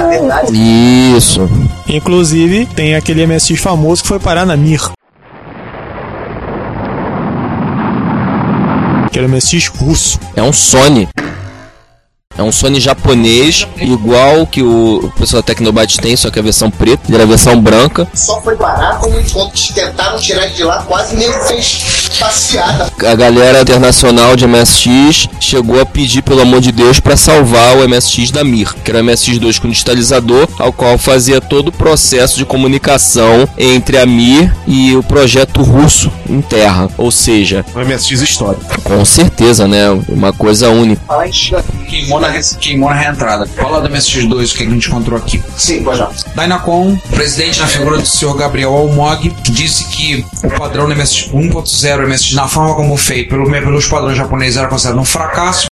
[0.09, 0.53] Verdade.
[1.17, 1.49] Isso.
[1.89, 4.91] Inclusive, tem aquele MSX famoso que foi parar na Mir.
[9.11, 10.19] Que era o MSX russo.
[10.35, 11.09] É um Sony.
[12.37, 16.71] É um Sony japonês, igual que o pessoal da Tecnobyte tem, só que a versão
[16.71, 18.09] preta, era a versão branca.
[18.15, 19.23] Só foi parar quando
[19.75, 22.93] tentaram tirar ele de lá, quase nem fez passeada.
[23.07, 27.89] A galera internacional de MSX chegou a pedir, pelo amor de Deus, para salvar o
[27.89, 32.37] MSX da Mir, que era o MSX2 com digitalizador, ao qual fazia todo o processo
[32.39, 36.89] de comunicação entre a Mir e o projeto russo em terra.
[36.97, 38.81] Ou seja, O MSX histórico.
[38.83, 39.91] com certeza, né?
[40.09, 41.03] Uma coisa única.
[41.89, 43.47] Queimou na, queimou na reentrada.
[43.47, 45.43] Fala do MSX2, o que a gente encontrou aqui.
[45.57, 46.11] Sim, pode já.
[46.35, 52.02] Dynacon, presidente na figura do senhor Gabriel Almog, disse que o padrão do MSX 1.0
[52.09, 55.72] MSX, na forma como feito pelo, pelos padrões japoneses, era considerado um fracasso.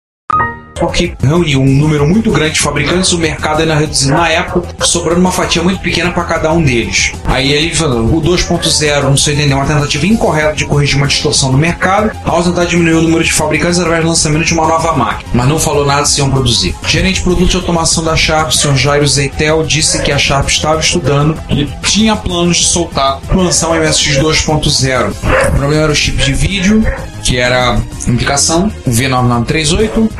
[0.78, 5.20] Porque reuniu um número muito grande de fabricantes, o mercado ainda reduzido na época, sobrando
[5.20, 7.12] uma fatia muito pequena para cada um deles.
[7.24, 11.06] Aí ele falou: o 2.0, não sei entender, é uma tentativa incorreta de corrigir uma
[11.06, 14.66] distorção do mercado, ao tentar diminuir o número de fabricantes através do lançamento de uma
[14.66, 16.74] nova máquina, mas não falou nada se iam produzir.
[16.86, 18.76] Gerente de produto de automação da Sharp, o Sr.
[18.76, 23.74] Jairo Zeitel, disse que a Sharp estava estudando e tinha planos de soltar, lançar um
[23.74, 25.12] MSX 2.0.
[25.48, 26.84] O problema era o chip de vídeo,
[27.22, 30.10] que era indicação, o V9938,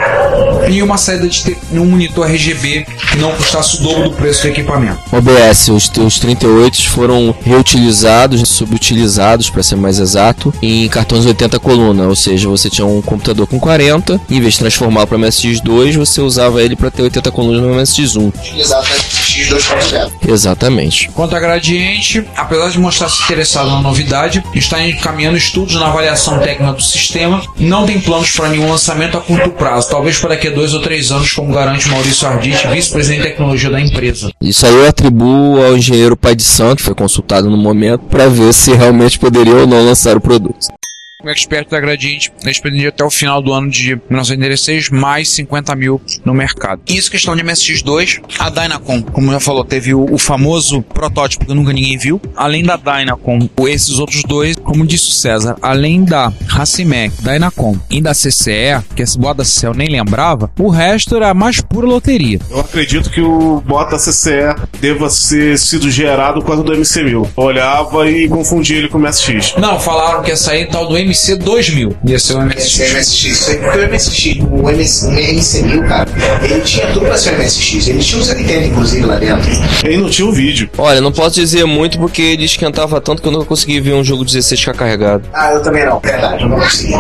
[0.69, 4.49] e uma saída de um monitor RGB que não custasse o dobro do preço do
[4.49, 4.99] equipamento.
[5.13, 12.07] OBS, os, os 38 foram reutilizados, subutilizados, para ser mais exato, em cartões 80 coluna,
[12.07, 16.21] ou seja, você tinha um computador com 40, em vez de transformar para MSX2, você
[16.21, 18.33] usava ele para ter 80 colunas no MSX1.
[18.35, 18.87] Utilizado
[19.29, 20.11] na MSX 2.0.
[20.29, 21.11] Exatamente.
[21.15, 26.73] Quanto a Gradiente, apesar de mostrar-se interessado na novidade, está encaminhando estudos na avaliação técnica
[26.73, 30.51] do sistema, não tem planos para nenhum lançamento a curto prazo, talvez para daqui a
[30.51, 34.31] dois ou três anos, como garante Maurício Arditi, vice-presidente de tecnologia da empresa.
[34.41, 38.29] Isso aí eu atribuo ao engenheiro Pai de Santo, que foi consultado no momento, para
[38.29, 40.69] ver se realmente poderia ou não lançar o produto.
[41.21, 46.01] O expert da Gradiente expendia até o final do ano de 1996 mais 50 mil
[46.25, 46.81] no mercado.
[46.87, 48.21] Isso questão de MSX2.
[48.39, 52.21] A Dynacon, como já falou, teve o, o famoso protótipo que nunca ninguém viu.
[52.37, 58.01] Além da Dynacon, esses outros dois, como disse o César, além da Racimec, Dynacon e
[58.01, 61.89] da CCE, que esse boa da CCE eu nem lembrava, o resto era mais pura
[61.89, 62.39] loteria.
[62.49, 67.11] Eu acredito que o Bota CCE deva ser sido gerado causa do MC1000.
[67.11, 69.57] Eu olhava e confundia ele com o MSX.
[69.59, 71.97] Não, falaram que ia sair tal do MC2000.
[72.05, 72.79] Ia ser o MSX.
[72.79, 76.11] MSX, isso aí, porque o MSX, o MS, o MC1000, cara,
[76.43, 77.89] ele tinha tudo pra ser o MSX.
[77.89, 79.51] Ele tinha um Nintendo, inclusive, lá dentro.
[79.85, 80.71] Ele não tinha o vídeo.
[80.79, 84.05] Olha, não posso dizer muito porque ele esquentava tanto que eu nunca consegui ver um
[84.05, 85.25] jogo 16 ficar carregado.
[85.33, 86.95] Ah, eu também não, verdade, eu não consegui.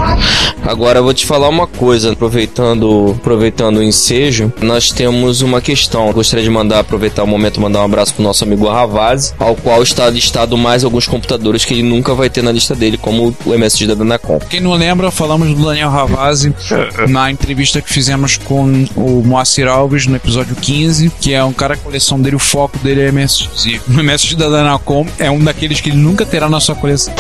[0.64, 6.08] Agora eu vou te falar uma coisa, aproveitando, aproveitando o ensejo, nós temos uma questão.
[6.08, 9.32] Eu gostaria de mandar aproveitar o momento e mandar um abraço pro nosso amigo Ravazzi,
[9.38, 12.98] ao qual está listado mais alguns computadores que ele nunca vai ter na lista dele,
[12.98, 14.38] como o MSX da Danacom.
[14.38, 16.54] Quem não lembra, falamos do Daniel Ravazzi
[17.08, 21.74] na entrevista que fizemos com o Moacir Alves no episódio 15, que é um cara
[21.74, 23.66] que a coleção dele, o foco dele é MSX.
[23.66, 27.14] E o MSX da Danacom é um daqueles que ele nunca terá na sua coleção.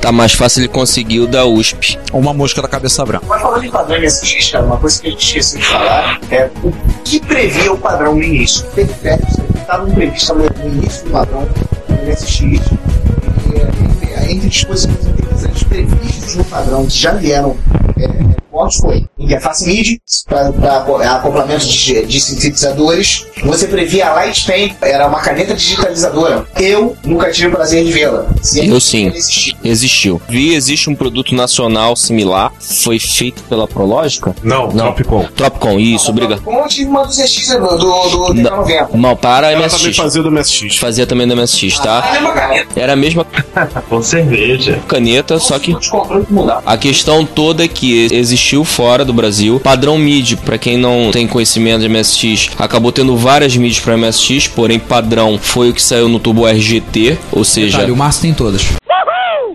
[0.00, 1.98] Tá mais fácil ele conseguir o da USP.
[2.12, 3.26] Ou uma mosca da cabeça branca.
[3.28, 6.50] Mas falando em padrão MSX, cara, uma coisa que a gente esqueceu de falar é
[6.62, 6.72] o
[7.04, 8.64] que previa o padrão no início.
[8.68, 12.40] Periféricos estavam previstos no início do padrão do MSX.
[12.40, 12.56] E,
[13.56, 13.89] é,
[14.28, 17.56] entre dispositivos interessantes previstos no padrão que já vieram
[17.96, 23.26] é, portos foi interface MIDI para acoplamento de, de sintetizadores.
[23.44, 26.46] Você previa a Lightpen, era uma caneta digitalizadora.
[26.58, 28.26] Eu nunca tive o prazer de vê-la.
[28.54, 29.06] Eu sim.
[29.08, 29.56] ela existir.
[29.64, 30.20] Existiu.
[30.28, 32.52] Vi, existe um produto nacional similar.
[32.60, 34.34] Foi feito pela Prológica?
[34.42, 35.26] Não, Tropicon.
[35.36, 36.42] Tropicon, isso, obrigado.
[36.42, 38.88] Como eu tive uma do ZX do, do, do DK90.
[38.94, 39.96] Não, para a Ela também MSX.
[39.96, 40.76] fazia do MSX.
[40.76, 42.66] Fazia também da MSX, tá?
[42.76, 43.26] Era a mesma
[43.88, 44.78] Com cerveja.
[44.86, 46.62] caneta, só que Os controles mudaram.
[46.64, 49.60] a questão toda é que existiu fora do Brasil.
[49.60, 54.48] Padrão MIDI, pra quem não tem conhecimento de MSX, acabou tendo várias MIDIs pra MSX,
[54.48, 58.34] porém padrão foi o que saiu no tubo RGT, ou seja, Detalhe, o Márcio tem
[58.34, 58.66] todas.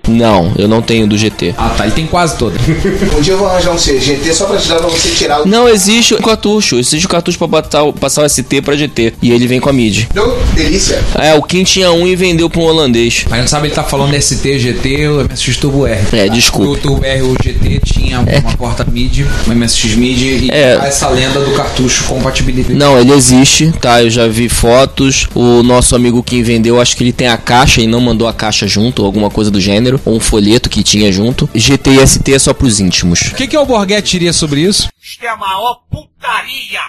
[0.08, 1.54] Não, eu não tenho do GT.
[1.58, 1.86] Ah, tá.
[1.86, 2.60] Ele tem quase todas.
[3.18, 5.48] Um dia eu vou arranjar um CGT só pra te dar pra você tirar o.
[5.48, 9.13] Não existe o cartucho, existe o cartucho pra botar, o- passar o ST pra GT
[9.22, 10.08] e ele vem com a MIDI.
[10.13, 11.00] Deu delícia.
[11.15, 13.26] É, o Kim tinha um e vendeu pra um holandês.
[13.30, 16.02] Mas não sabe, ele tá falando ST, GT, o MSX Turbo R.
[16.13, 16.82] É, O desculpa.
[16.82, 20.80] Turbo R, o GT tinha uma porta MIDI, uma MSX MIDI e É.
[20.84, 22.74] essa lenda do cartucho compatibilidade.
[22.78, 24.04] Não, ele existe, tá?
[24.04, 25.28] Eu já vi fotos.
[25.34, 28.34] O nosso amigo Kim vendeu, acho que ele tem a caixa e não mandou a
[28.34, 31.49] caixa junto, ou alguma coisa do gênero, ou um folheto que tinha junto.
[31.53, 33.21] GT e ST é só pros íntimos.
[33.31, 34.89] O que, que o Borghetti diria sobre isso?
[35.01, 36.79] Isto é a maior putaria!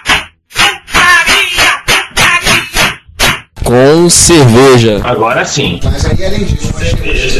[0.49, 1.83] Putaria!
[1.85, 2.99] Putaria!
[3.63, 5.01] Com cerveja.
[5.03, 5.79] Agora sim.
[5.83, 6.71] Mas aí, além disso,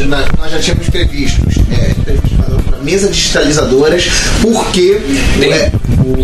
[0.08, 4.04] nós, nós já tínhamos previsto, é, previsto para mesa digitalizadoras,
[4.42, 5.00] porque
[5.42, 5.70] é,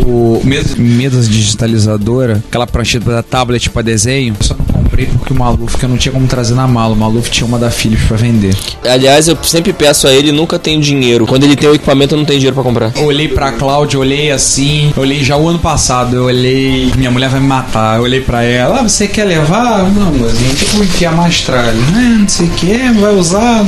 [0.06, 5.36] O mesa, mesa digitalizadora, aquela prancheta da tablet pra desenho, só não comprei porque o
[5.36, 8.06] Maluf, que eu não tinha como trazer na mala, o Maluf tinha uma da Philips
[8.06, 8.54] pra vender.
[8.84, 11.26] Aliás, eu sempre peço a ele, nunca tenho dinheiro.
[11.26, 12.92] Quando ele tem o equipamento, eu não tenho dinheiro pra comprar.
[12.96, 17.30] Eu olhei pra Cláudia, olhei assim, olhei já o ano passado, eu olhei, minha mulher
[17.30, 19.84] vai me matar, eu olhei pra ela, ah, você quer levar?
[19.90, 21.74] Não, mozinho, tem como enfiar mais tralha.
[21.94, 23.64] Ah, não sei o que, vai usar.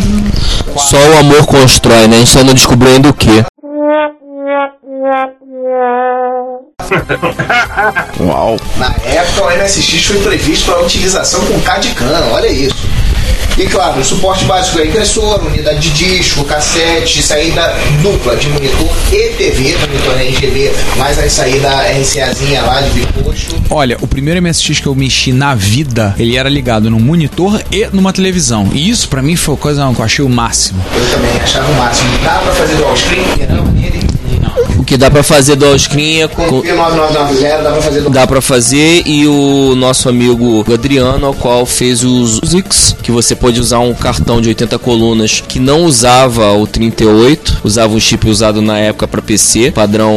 [0.77, 2.16] Só o amor constrói, né?
[2.16, 3.45] A gente só não descobriu ainda o que.
[8.20, 8.57] Uau.
[8.77, 12.87] na época o MSX foi previsto para utilização com CAD-CAM, olha isso.
[13.59, 18.90] E claro, o suporte básico é impressora, unidade de disco, cassete, saída dupla de monitor
[19.11, 23.57] e TV, monitor RGB, mais a saída RCAzinha lá de biposto.
[23.70, 27.87] Olha, o primeiro MSX que eu mexi na vida, ele era ligado num monitor e
[27.94, 28.68] numa televisão.
[28.75, 30.85] E isso pra mim foi a coisa que eu achei o máximo.
[30.94, 32.11] Eu também achava o máximo.
[32.22, 33.25] Dá pra fazer dual screen?
[33.49, 34.06] Não, nele.
[34.87, 38.27] Que dá pra fazer dual screen Com com- o P9990 dá pra fazer dual Dá
[38.27, 43.59] pra fazer e o nosso amigo Adriano, ao qual fez os Zix, que você pode
[43.61, 48.62] usar um cartão de 80 colunas que não usava o 38, usava um chip usado
[48.62, 50.14] na época pra PC, padrão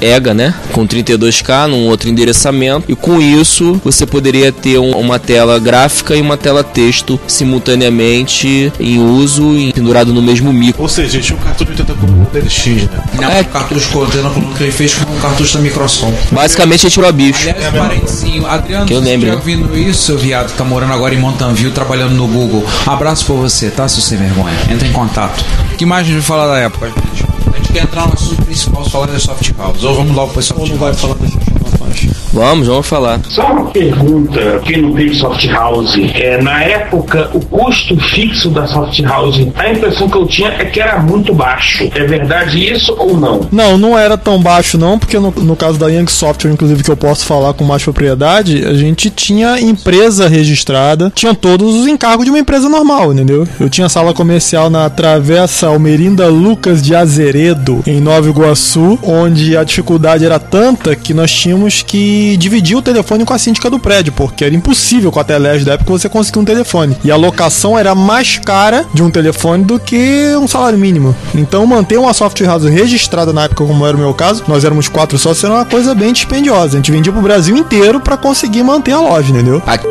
[0.00, 0.54] EGA, né?
[0.72, 6.16] Com 32K, num outro endereçamento, e com isso você poderia ter um- uma tela gráfica
[6.16, 10.82] e uma tela texto simultaneamente em uso e pendurado no mesmo micro.
[10.82, 12.88] Ou seja, tinha um cartucho de 80 colunas do DLX, né?
[13.20, 13.44] Não, É.
[13.84, 16.12] o cartucho contendo que ele fez com o cartucho da Microsom.
[16.30, 17.48] Basicamente ele tirou a bicho.
[17.48, 19.34] Aliás, parentezinho, Adriano, Que eu estiver né?
[19.34, 22.64] ouvindo isso, seu viado, que tá morando agora em Mountain View, trabalhando no Google.
[22.86, 24.56] Abraço pra você, tá, seu sem vergonha?
[24.70, 25.44] Entra em contato.
[25.76, 27.24] que mais a gente vai falar da época, gente?
[27.52, 29.82] A gente quer entrar no assunto principal, falar da Soft House.
[29.82, 32.23] Ou vamos logo pra Soft House.
[32.34, 33.20] Vamos, vamos falar.
[33.28, 38.66] Só uma pergunta, quem não teve soft house, é, na época o custo fixo da
[38.66, 41.88] soft house, a impressão que eu tinha é que era muito baixo.
[41.94, 43.46] É verdade isso ou não?
[43.52, 46.90] Não, não era tão baixo não, porque no, no caso da Young Software, inclusive que
[46.90, 52.24] eu posso falar com mais propriedade, a gente tinha empresa registrada, tinha todos os encargos
[52.24, 53.46] de uma empresa normal, entendeu?
[53.60, 59.62] Eu tinha sala comercial na Travessa Almerinda Lucas de Azeredo, em Nova Iguaçu, onde a
[59.62, 64.12] dificuldade era tanta que nós tínhamos que dividir o telefone com a síndica do prédio,
[64.12, 66.96] porque era impossível com a Telege da época você conseguir um telefone.
[67.04, 71.14] E a locação era mais cara de um telefone do que um salário mínimo.
[71.34, 74.88] Então manter uma software house registrada na época, como era o meu caso, nós éramos
[74.88, 76.74] quatro sócios, era uma coisa bem dispendiosa.
[76.74, 79.62] A gente vendia pro Brasil inteiro para conseguir manter a loja, entendeu?
[79.66, 79.86] Aqui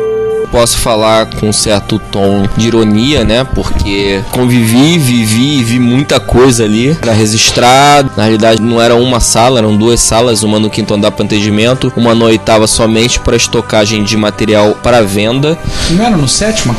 [0.54, 3.42] posso falar com um certo tom de ironia, né?
[3.42, 6.96] Porque convivi, vivi vi muita coisa ali.
[7.02, 8.12] Era registrado.
[8.16, 11.92] Na realidade, não era uma sala, eram duas salas, uma no quinto andar para atendimento,
[11.96, 15.58] uma na oitava somente para estocagem de material para venda.
[15.90, 16.76] Não era no sétimo?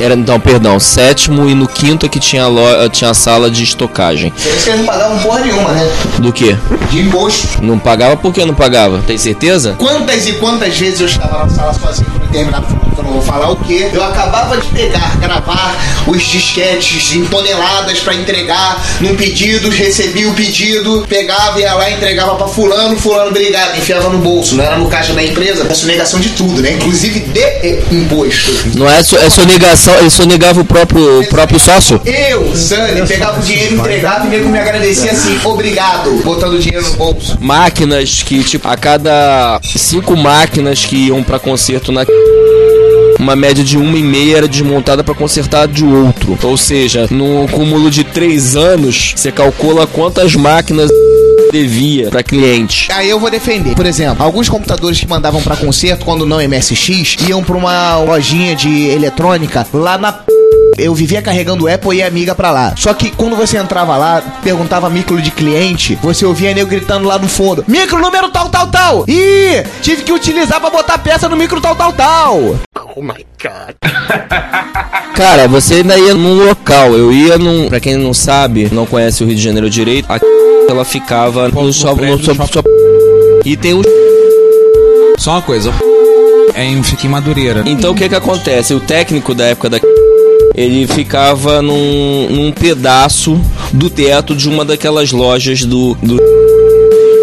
[0.00, 3.50] Era, então, perdão, sétimo e no quinto é que tinha a, lo- tinha a sala
[3.50, 4.32] de estocagem.
[4.64, 5.88] Que não pagavam porra nenhuma, né?
[6.18, 6.56] Do que?
[6.90, 7.62] De imposto.
[7.62, 8.16] Não pagava?
[8.16, 9.02] Por que não pagava?
[9.06, 9.74] Tem certeza?
[9.78, 13.22] Quantas e quantas vezes eu estava na sala sozinho um determinado produto, eu não vou
[13.22, 13.88] falar o que.
[13.92, 15.76] Eu acabava de pegar, gravar
[16.06, 22.34] os disquetes em toneladas para entregar num pedido, recebi o pedido, pegava, ia lá, entregava
[22.34, 25.66] para fulano, fulano obrigado, enfiava no bolso, não era no caixa da empresa.
[25.68, 26.72] É sonegação de tudo, né?
[26.72, 28.52] Inclusive de eh, imposto.
[28.76, 32.00] Não é, so, é sonegação só, ele sonegava o próprio, o próprio sócio?
[32.06, 36.96] Eu, Sunny, pegava o dinheiro, entregava e nego me agradecia assim, obrigado, botando dinheiro no
[36.96, 37.36] bolso.
[37.38, 42.02] Máquinas que, tipo, a cada cinco máquinas que iam pra conserto na
[43.18, 46.38] uma média de uma e meia era desmontada para consertar de outro.
[46.42, 50.90] Ou seja, no cúmulo de três anos, você calcula quantas máquinas
[51.54, 52.90] devia para cliente.
[52.90, 53.76] Aí eu vou defender.
[53.76, 58.56] Por exemplo, alguns computadores que mandavam pra conserto, quando não MSX, iam pra uma lojinha
[58.56, 60.14] de eletrônica lá na
[60.76, 62.74] eu vivia carregando Apple e Amiga pra lá.
[62.76, 67.16] Só que quando você entrava lá, perguntava micro de cliente, você ouvia nego gritando lá
[67.16, 69.04] no fundo: Micro número tal, tal, tal!
[69.06, 72.56] Ih, tive que utilizar pra botar peça no micro tal, tal, tal!
[75.14, 76.92] Cara, você ainda ia num local.
[76.94, 77.68] Eu ia num.
[77.68, 80.18] Pra quem não sabe, não conhece o Rio de Janeiro direito, a
[80.68, 82.46] ela ficava no No do shop, shopping.
[82.52, 82.68] shop-
[83.44, 83.82] E tem o.
[85.18, 85.72] Só uma coisa.
[86.52, 87.62] É em, fica em Madureira.
[87.66, 88.74] Então o que que acontece?
[88.74, 89.80] O técnico da época da.
[90.54, 93.40] Ele ficava num, num pedaço
[93.72, 96.16] do teto de uma daquelas lojas do, do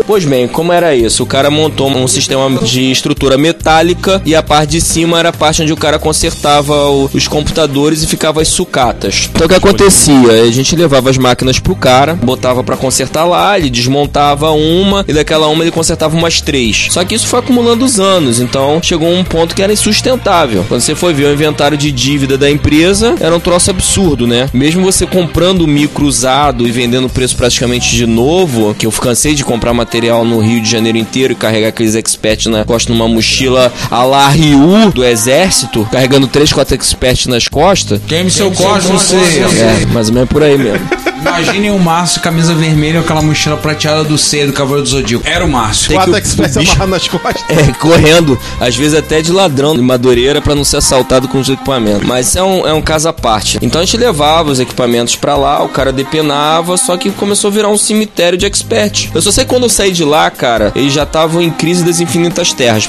[0.08, 1.24] Pois bem, como era isso?
[1.24, 5.34] O cara montou um sistema de estrutura metálica e a parte de cima era a
[5.34, 9.30] parte onde o cara consertava o- os computadores e ficava as sucatas.
[9.34, 10.44] Então o que acontecia?
[10.44, 15.14] A gente levava as máquinas pro cara, botava pra consertar lá, ele desmontava uma e
[15.14, 16.88] daquela uma ele consertava umas três.
[16.90, 20.66] Só que isso foi acumulando os anos, então chegou um ponto que era insustentável.
[20.68, 24.50] Quando você foi ver o inventário de dívida da empresa, era um troço absurdo, né?
[24.54, 29.44] Mesmo você comprando micro usado e vendendo preço praticamente de novo, que eu cansei de
[29.46, 33.72] comprar material no Rio de Janeiro inteiro e carregar aqueles experts na costa numa mochila
[33.90, 38.00] a la Ryu do exército, carregando 3, 4 experts nas costas.
[38.08, 39.16] Queime seu cosmo, você.
[39.16, 40.88] É, mais ou menos por aí mesmo.
[41.22, 45.24] Imaginem o Márcio, camisa vermelha, com aquela mochila prateada do C do Cavaleiro do Zodíaco.
[45.28, 45.90] Era o Márcio.
[45.90, 47.44] Tem que Quatro o- experts o bicho- nas costas.
[47.50, 51.48] É, correndo, às vezes até de ladrão de madureira pra não ser assaltado com os
[51.50, 52.08] equipamentos.
[52.08, 53.60] Mas é um, é um caso à parte.
[53.62, 57.52] Então a gente levava os equipamentos pra lá, o cara depenava, só que começou a
[57.52, 59.10] virar um cemitério de expert.
[59.14, 61.84] Eu só sei que quando eu saí de lá, cara, eles já estavam em crise
[61.84, 62.88] das infinitas terras.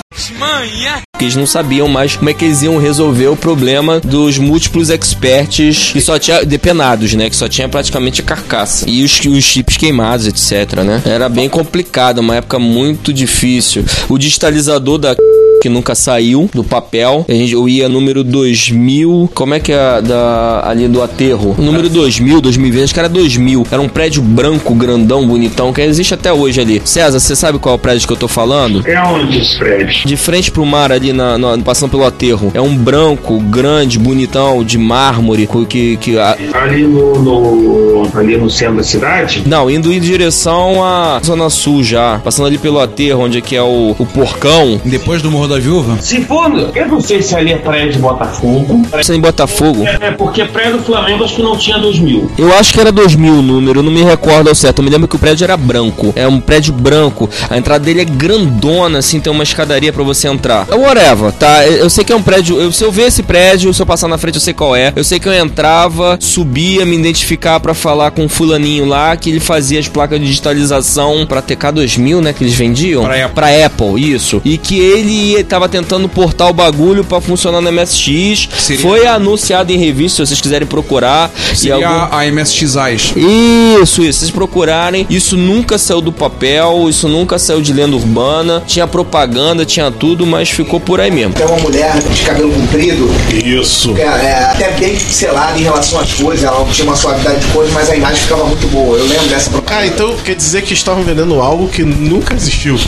[1.12, 4.90] Porque eles não sabiam mais como é que eles iam resolver o problema dos múltiplos
[4.90, 7.28] experts que só tinha depenados, né?
[7.30, 8.88] Que só tinha praticamente a carcaça.
[8.88, 11.02] E os, os chips queimados, etc, né?
[11.04, 13.84] Era bem complicado, uma época muito difícil.
[14.08, 15.14] O digitalizador da
[15.62, 17.24] que nunca saiu do papel.
[17.28, 19.30] A gente, eu ia número 2000.
[19.32, 21.54] Como é que é da, ali do aterro?
[21.56, 23.64] Número 2000, 2020, acho que era 2000.
[23.70, 26.82] Era um prédio branco, grandão, bonitão, que existe até hoje ali.
[26.84, 28.82] César, você sabe qual é o prédio que eu tô falando?
[28.86, 30.04] É onde esse prédio?
[30.04, 32.50] De frente pro mar ali, na, na- passando pelo aterro.
[32.54, 35.96] É um branco, grande, bonitão, de mármore, que...
[35.98, 39.42] que a- Ali no, no- ali no centro da cidade?
[39.46, 42.18] não, indo em direção à Zona Sul já.
[42.18, 44.80] Passando ali pelo aterro, onde é que é o, o porcão.
[44.84, 45.98] Depois do Morro da Viúva?
[46.00, 48.82] Se for, eu não sei se ali é prédio de Botafogo.
[49.00, 49.84] Isso em Botafogo.
[49.86, 52.30] É, é porque prédio do Flamengo acho que não tinha 2000.
[52.38, 54.78] Eu acho que era 2000 o número, eu não me recordo ao certo.
[54.80, 56.12] Eu me lembro que o prédio era branco.
[56.16, 57.28] É um prédio branco.
[57.50, 60.66] A entrada dele é grandona, assim, tem uma escadaria pra você entrar.
[60.70, 61.66] É Whatever, tá?
[61.66, 62.60] Eu sei que é um prédio.
[62.60, 64.92] Eu, se eu ver esse prédio, se eu passar na frente, eu sei qual é.
[64.96, 69.30] Eu sei que eu entrava, subia, me identificar pra falar com o fulaninho lá, que
[69.30, 72.32] ele fazia as placas de digitalização pra TK2000, né?
[72.32, 73.02] Que eles vendiam.
[73.04, 73.34] Pra Apple.
[73.34, 74.40] Pra Apple, isso.
[74.44, 78.48] E que ele ia- tava tentando portar o bagulho pra funcionar no MSX.
[78.58, 81.30] Seria- Foi anunciado em revista, se vocês quiserem procurar.
[81.52, 83.12] E Seria algum- a MSX AIS.
[83.16, 84.18] isso, isso.
[84.20, 85.06] Vocês procurarem.
[85.10, 88.62] Isso nunca saiu do papel, isso nunca saiu de lenda urbana.
[88.66, 91.34] Tinha propaganda, tinha tudo, mas ficou por aí mesmo.
[91.34, 93.08] Tem uma mulher de cabelo comprido,
[93.44, 93.94] Isso.
[93.96, 97.72] é, é até bem pixelada em relação às cores, ela tinha uma suavidade de cores,
[97.72, 98.96] mas a imagem ficava muito boa.
[98.98, 99.72] Eu lembro dessa propaganda.
[99.74, 102.78] Cara, então quer dizer que estavam vendendo algo que nunca existiu.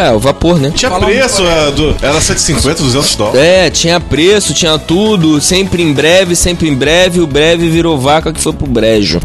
[0.00, 0.72] É, o vapor, né?
[0.74, 3.40] Tinha Fala preço, é, do- era 150, 200 dólares.
[3.40, 8.32] É, tinha preço, tinha tudo, sempre em breve, sempre em breve, o breve virou vaca
[8.32, 9.20] que foi pro brejo.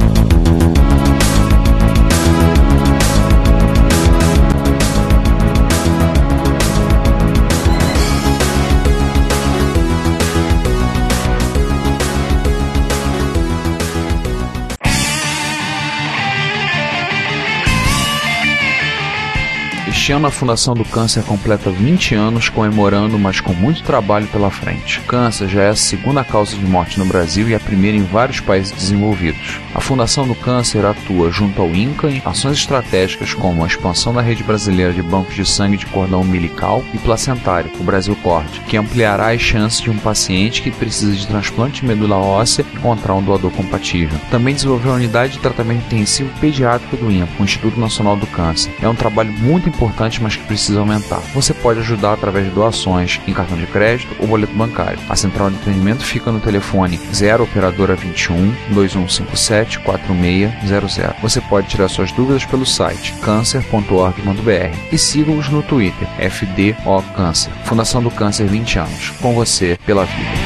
[20.05, 24.51] Este ano a Fundação do Câncer completa 20 anos comemorando, mas com muito trabalho pela
[24.51, 24.99] frente.
[24.99, 28.03] O câncer já é a segunda causa de morte no Brasil e a primeira em
[28.03, 29.59] vários países desenvolvidos.
[29.73, 34.21] A Fundação do Câncer atua junto ao INCA em ações estratégicas como a expansão da
[34.21, 38.77] rede brasileira de bancos de sangue de cordão umbilical e placentário, o Brasil Cord, que
[38.77, 43.23] ampliará as chances de um paciente que precisa de transplante de medula óssea encontrar um
[43.23, 44.19] doador compatível.
[44.29, 48.71] Também desenvolveu a unidade de tratamento intensivo pediátrico do INPA, o Instituto Nacional do Câncer.
[48.79, 51.21] É um trabalho muito importante importante, mas que precisa aumentar.
[51.33, 54.99] Você pode ajudar através de doações em cartão de crédito ou boleto bancário.
[55.09, 61.21] A central de atendimento fica no telefone 0 operadora 21 2157 4600.
[61.21, 67.51] Você pode tirar suas dúvidas pelo site cancer.org.br e siga-os no Twitter FDO Câncer.
[67.63, 69.09] Fundação do Câncer 20 anos.
[69.21, 70.44] Com você pela vida.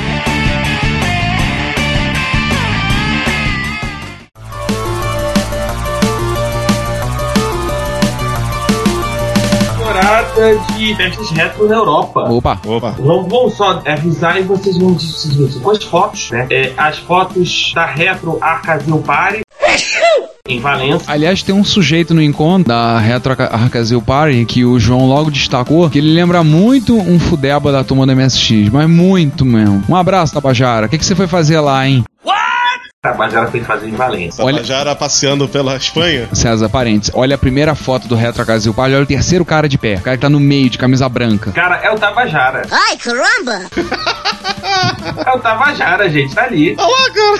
[10.09, 12.21] Temporada de festas retro na Europa.
[12.21, 12.59] Opa.
[12.65, 12.95] Opa.
[12.99, 16.47] Vamos, vamos só avisar e vocês vão dizer com as fotos, né?
[16.49, 19.41] É, as fotos da Retro Arcasil Party
[20.47, 21.11] em Valença.
[21.11, 25.87] Aliás, tem um sujeito no encontro da Retro Arcazil Party que o João logo destacou
[25.89, 29.83] que ele lembra muito um Fudeba da turma do MSX, mas muito mesmo.
[29.87, 30.87] Um abraço, Tabajara.
[30.87, 32.03] O que, que você foi fazer lá, hein?
[33.09, 34.43] Tabajara foi fazer em Valença.
[34.43, 36.27] Olha- Tabajara passeando pela Espanha.
[36.33, 39.95] César Parentes, olha a primeira foto do Retro Party, olha o terceiro cara de pé.
[39.95, 41.53] O cara que tá no meio, de camisa branca.
[41.53, 42.63] Cara, é o Tabajara.
[42.69, 43.69] Ai, caramba!
[45.25, 46.75] É o Tabajara, gente, tá ali.
[46.77, 47.39] Olha lá, cara.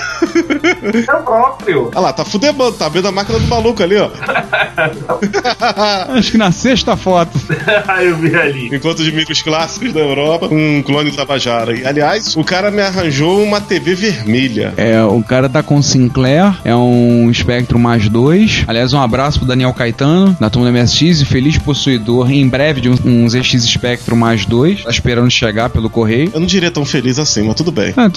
[1.08, 1.90] É o próprio.
[1.94, 4.10] Olha lá, tá fudebando, tá vendo a máquina do maluco ali, ó.
[6.16, 7.38] Acho que na sexta foto.
[8.02, 8.74] Eu vi ali.
[8.74, 11.76] Encontro de micros clássicos da Europa, um clone do Tabajara.
[11.76, 14.72] E, aliás, o cara me arranjou uma TV vermelha.
[14.76, 18.64] É, o cara tá com o Sinclair, é um Spectrum mais dois.
[18.66, 22.80] Aliás, um abraço pro Daniel Caetano, da turma do MSX, e feliz possuidor em breve
[22.80, 24.84] de um, um ZX Spectrum mais dois.
[24.84, 26.30] Tá esperando chegar pelo correio.
[26.32, 27.92] Eu não diria tão feliz assim, mas tudo bem.
[27.96, 28.10] Ah,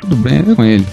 [0.00, 0.86] Tudo bem, é com ele.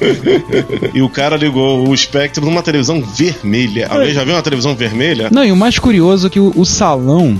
[0.94, 3.88] E o cara ligou o Spectrum numa televisão vermelha.
[3.90, 5.30] Alguém já viu uma televisão vermelha?
[5.32, 7.38] Não, e o mais curioso é que o, o salão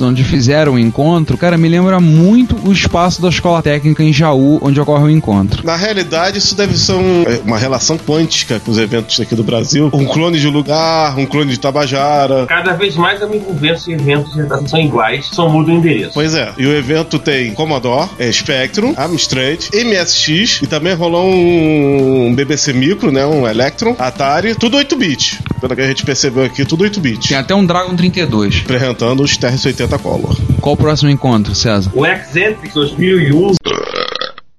[0.00, 4.58] onde fizeram o encontro, cara, me lembra muito o espaço da escola técnica em Jaú,
[4.62, 5.64] onde ocorre o encontro.
[5.64, 9.42] Na realidade, isso deve ser um- é, uma relação quântica com os eventos aqui do
[9.44, 9.90] Brasil.
[9.92, 12.46] Um clone de lugar, um clone de Tabajara.
[12.46, 16.12] Cada vez mais eu me convenço em eventos redação são iguais, só muda o endereço.
[16.14, 22.34] Pois é, e o evento tem Commodore, é, Spectrum, Amstrad, MSX e também rolou um
[22.34, 25.38] BBC Micro, né, um Electron, Atari, tudo 8-bit.
[25.60, 27.28] Pelo que a gente percebeu aqui, tudo 8-bit.
[27.28, 28.62] Tem até um Dragon 32.
[28.64, 30.36] Apresentando os TRS-80 Color.
[30.60, 31.90] Qual o próximo encontro, César?
[31.94, 33.54] O Excentric 2001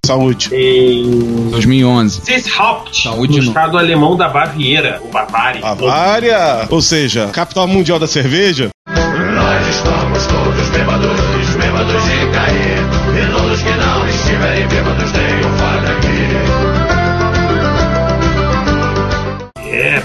[0.04, 0.50] Saúde.
[0.52, 2.20] em 2011.
[2.22, 3.48] Seeshaupt, Saúde no não.
[3.48, 5.60] estado alemão da Baviera, o Bavária.
[5.60, 6.66] Bavária!
[6.68, 8.68] Ou seja, capital mundial da cerveja.
[8.88, 12.82] Nós estamos todos bêbados, bêbados de cair.
[13.14, 15.31] E todos que não estiverem bêbados tenham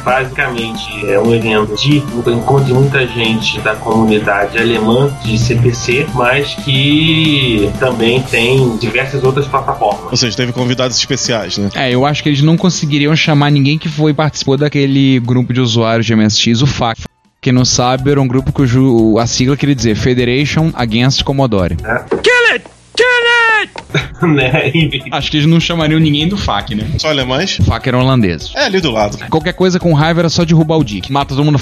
[0.08, 6.56] basicamente é um evento de encontro de muita gente da comunidade alemã de CPC, mas
[6.56, 10.10] que também tem diversas outras plataformas.
[10.10, 11.70] Ou seja, teve convidados especiais, né?
[11.76, 15.60] É, eu acho que eles não conseguiriam chamar ninguém que foi participou daquele grupo de
[15.60, 17.02] usuários de MSX, o FAC.
[17.42, 21.76] Quem não sabe, era um grupo cujo a sigla queria dizer Federation Against Commodore.
[24.22, 24.72] né?
[25.12, 26.88] Acho que eles não chamariam ninguém do FAC, né?
[26.98, 27.60] Só alemães?
[27.60, 28.52] O FAC eram holandeses.
[28.56, 29.18] É ali do lado.
[29.30, 31.12] Qualquer coisa com raiva era só derrubar o Dick.
[31.12, 31.60] Mata todo mundo no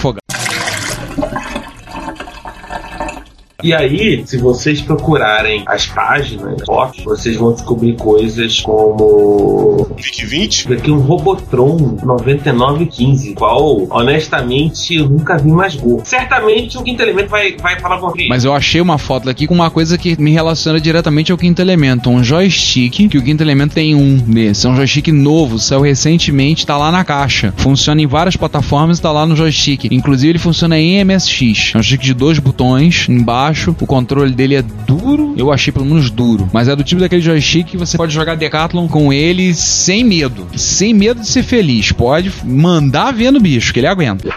[3.65, 10.73] E aí, se vocês procurarem as páginas, fotos, vocês vão descobrir coisas como VIC 20?
[10.73, 15.99] aqui um Robotron 9915, qual honestamente eu nunca vi mais gol.
[16.05, 19.55] Certamente o quinto elemento vai, vai falar com Mas eu achei uma foto aqui com
[19.55, 22.11] uma coisa que me relaciona diretamente ao quinto elemento.
[22.11, 24.67] Um joystick, que o quinto elemento tem um desse.
[24.67, 27.51] É um joystick novo, saiu recentemente, tá lá na caixa.
[27.57, 29.85] Funciona em várias plataformas e tá lá no joystick.
[29.85, 31.71] Inclusive ele funciona em MSX.
[31.73, 33.54] É um joystick de dois botões embaixo.
[33.67, 35.33] O controle dele é duro.
[35.37, 36.49] Eu achei pelo menos duro.
[36.53, 40.47] Mas é do tipo daquele joystick que você pode jogar Decathlon com ele sem medo.
[40.55, 41.91] Sem medo de ser feliz.
[41.91, 44.29] Pode mandar ver no bicho, que ele aguenta.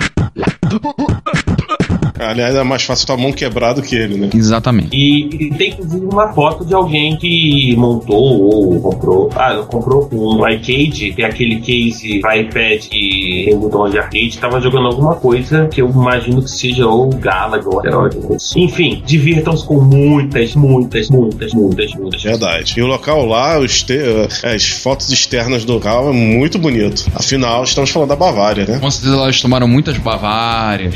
[2.19, 4.31] Aliás, é mais fácil tua mão quebrado que ele, né?
[4.35, 4.97] Exatamente.
[4.97, 9.31] E, e tem inclusive uma foto de alguém que montou ou comprou.
[9.35, 14.39] Ah, não comprou um que é aquele case para iPad que tem botão de arcade,
[14.39, 18.16] tava jogando alguma coisa que eu imagino que seja ou Galaga ou Asteroid.
[18.57, 22.23] Enfim, divirtam-se com muitas, muitas, muitas, muitas, muitas.
[22.23, 22.75] Verdade.
[22.77, 27.07] E o local lá, os te- eh, as fotos externas do local é muito bonito.
[27.14, 28.79] Afinal, estamos falando da Bavária, né?
[28.79, 30.95] Com certeza elas tomaram muitas bavárias.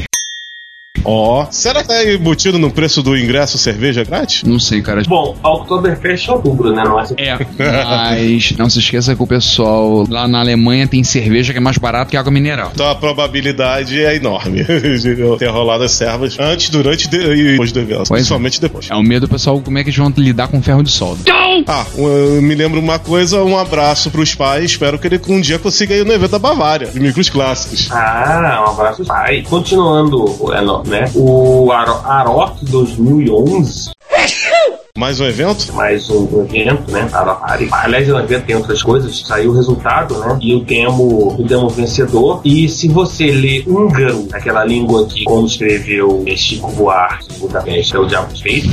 [1.04, 4.42] Ó, será que tá embutido no preço do ingresso cerveja grátis?
[4.44, 5.02] Não sei, cara.
[5.06, 6.84] Bom, Oktoberfest é outubro, né?
[6.84, 7.04] Não é?
[7.16, 7.38] É,
[7.84, 11.78] mas não se esqueça que o pessoal lá na Alemanha tem cerveja que é mais
[11.78, 12.70] barato que água mineral.
[12.74, 17.08] Então a probabilidade é enorme de ter rolado as servas antes, durante e
[17.52, 17.98] depois do evento.
[18.08, 18.14] Pois é.
[18.14, 18.88] Principalmente depois.
[18.90, 21.22] É o medo do pessoal como é que eles vão lidar com ferro de solda.
[21.66, 24.64] Ah, eu me lembro uma coisa, um abraço pros pais.
[24.72, 27.88] Espero que ele um dia consiga ir no evento da Bavária, de micros clássicos.
[27.90, 29.42] Ah, um abraço pai.
[29.48, 31.10] Continuando, é, no- né?
[31.14, 33.90] O Aro- Arok 2011
[34.98, 35.72] Mais um evento?
[35.72, 37.08] mais um evento, né?
[37.14, 37.66] Arapari.
[37.72, 39.20] Aliás, no evento tem outras coisas.
[39.26, 40.38] Saiu o resultado, né?
[40.42, 42.42] E o demo, o demo vencedor.
[42.44, 47.96] E se você lê húngaro, aquela língua que, como escreveu Chico Buarque, o da Peste,
[47.96, 48.68] é o Diabo Feito,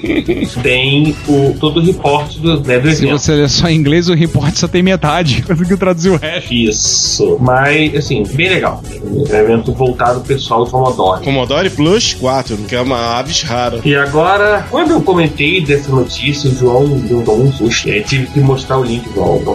[0.62, 3.18] tem o, todo o reporte do, né, do Se evento.
[3.18, 5.42] você ler só em inglês, o report só tem metade.
[5.46, 6.50] Conseguiu traduzir o resto.
[6.50, 7.36] Isso.
[7.42, 8.82] Mas, assim, bem legal.
[9.04, 11.22] Um evento voltado pro pessoal de Commodore.
[11.22, 13.82] Commodore Plus 4, que é uma aves rara.
[13.84, 17.88] E agora, quando eu comentei dessa notícia, o João um susto.
[17.88, 19.04] Eu tive que mostrar o link,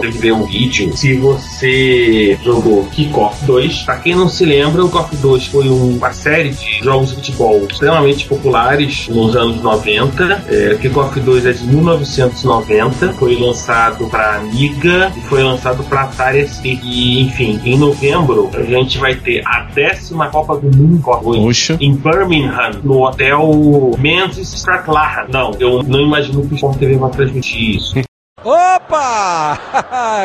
[0.00, 0.96] teve que ver um vídeo.
[0.96, 5.96] Se você jogou Kickoff 2, pra quem não se lembra, o Kickoff 2 foi um-
[5.96, 10.42] uma série de jogos de futebol extremamente populares nos anos 90.
[10.48, 16.40] É, Kickoff 2 é de 1990, foi lançado pra Amiga e foi lançado pra Atari
[16.48, 16.78] ST.
[16.82, 21.76] E, enfim, em novembro, a gente vai ter a décima Copa do Mundo Poxa.
[21.80, 25.26] em Birmingham, no hotel Menzies Stratlahan.
[25.32, 27.94] Não, eu não imagino que o Sport TV vai transmitir isso.
[28.42, 29.58] Opa!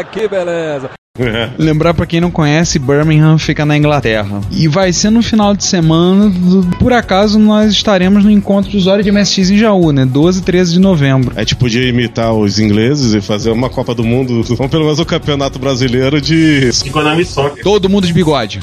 [0.11, 0.89] que beleza!
[1.57, 4.39] Lembrar pra quem não conhece, Birmingham fica na Inglaterra.
[4.51, 8.77] E vai ser no final de semana, do- por acaso nós estaremos no encontro de
[8.77, 10.05] usuário de MSX em Jaú, né?
[10.05, 11.33] 12 e 13 de novembro.
[11.35, 14.99] A gente podia imitar os ingleses e fazer uma Copa do Mundo, ou pelo menos
[14.99, 16.69] o Campeonato Brasileiro de.
[16.91, 17.63] Konami Soccer.
[17.63, 18.61] Todo mundo de bigode.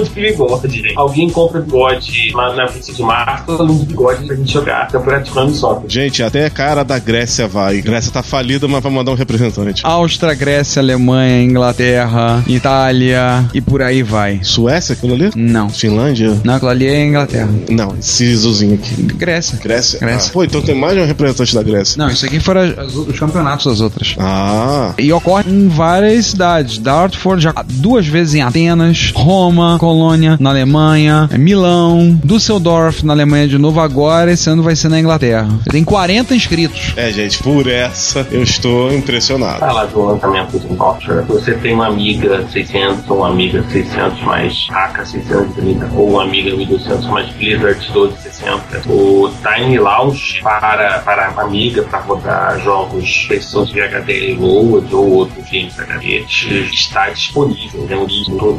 [0.00, 0.92] De bigode, gente.
[0.96, 4.88] Alguém compra bigode lá na 25 de março, todo mundo de bigode pra gente jogar
[4.88, 5.90] campeonato de Konami Soccer.
[5.90, 7.80] Gente, até a cara da Grécia vai.
[7.82, 9.82] Grécia tá falida, mas vai mandar um representante.
[9.84, 14.40] Áustria, Grécia, Alemanha, Inglaterra, Itália e por aí vai.
[14.42, 15.30] Suécia, aquilo ali?
[15.36, 15.68] Não.
[15.68, 16.40] Finlândia?
[16.44, 17.50] Não, aquilo ali é Inglaterra.
[17.70, 18.94] Não, esse isozinho aqui.
[19.02, 19.58] Grécia.
[19.62, 19.98] Grécia?
[19.98, 20.28] Grécia.
[20.30, 21.98] Ah, pô, então tem mais de um representante da Grécia.
[21.98, 24.14] Não, isso aqui foram as- os campeonatos das outras.
[24.18, 24.92] Ah.
[24.98, 26.78] E ocorre em várias cidades.
[26.78, 33.58] Dartford, já duas vezes em Atenas, Roma, Colônia, na Alemanha, Milão, Düsseldorf, na Alemanha de
[33.58, 33.80] novo.
[33.80, 35.48] Agora, esse ano vai ser na Inglaterra.
[35.68, 36.92] Tem 40 inscritos.
[36.96, 39.58] É, gente, por essa eu estou impressionado.
[39.58, 41.24] Fala do lançamento do Voucher.
[41.24, 46.54] Você tem uma Amiga 600, ou uma Amiga 600 mais AK 630, ou uma Amiga
[46.54, 48.88] 1200 mais Blizzard 1260.
[48.88, 55.10] O Tiny Launch para, para a Amiga para rodar jogos versões de HD Load ou
[55.10, 56.24] outros games HD
[56.72, 57.84] está disponível.
[57.88, 58.06] Tem um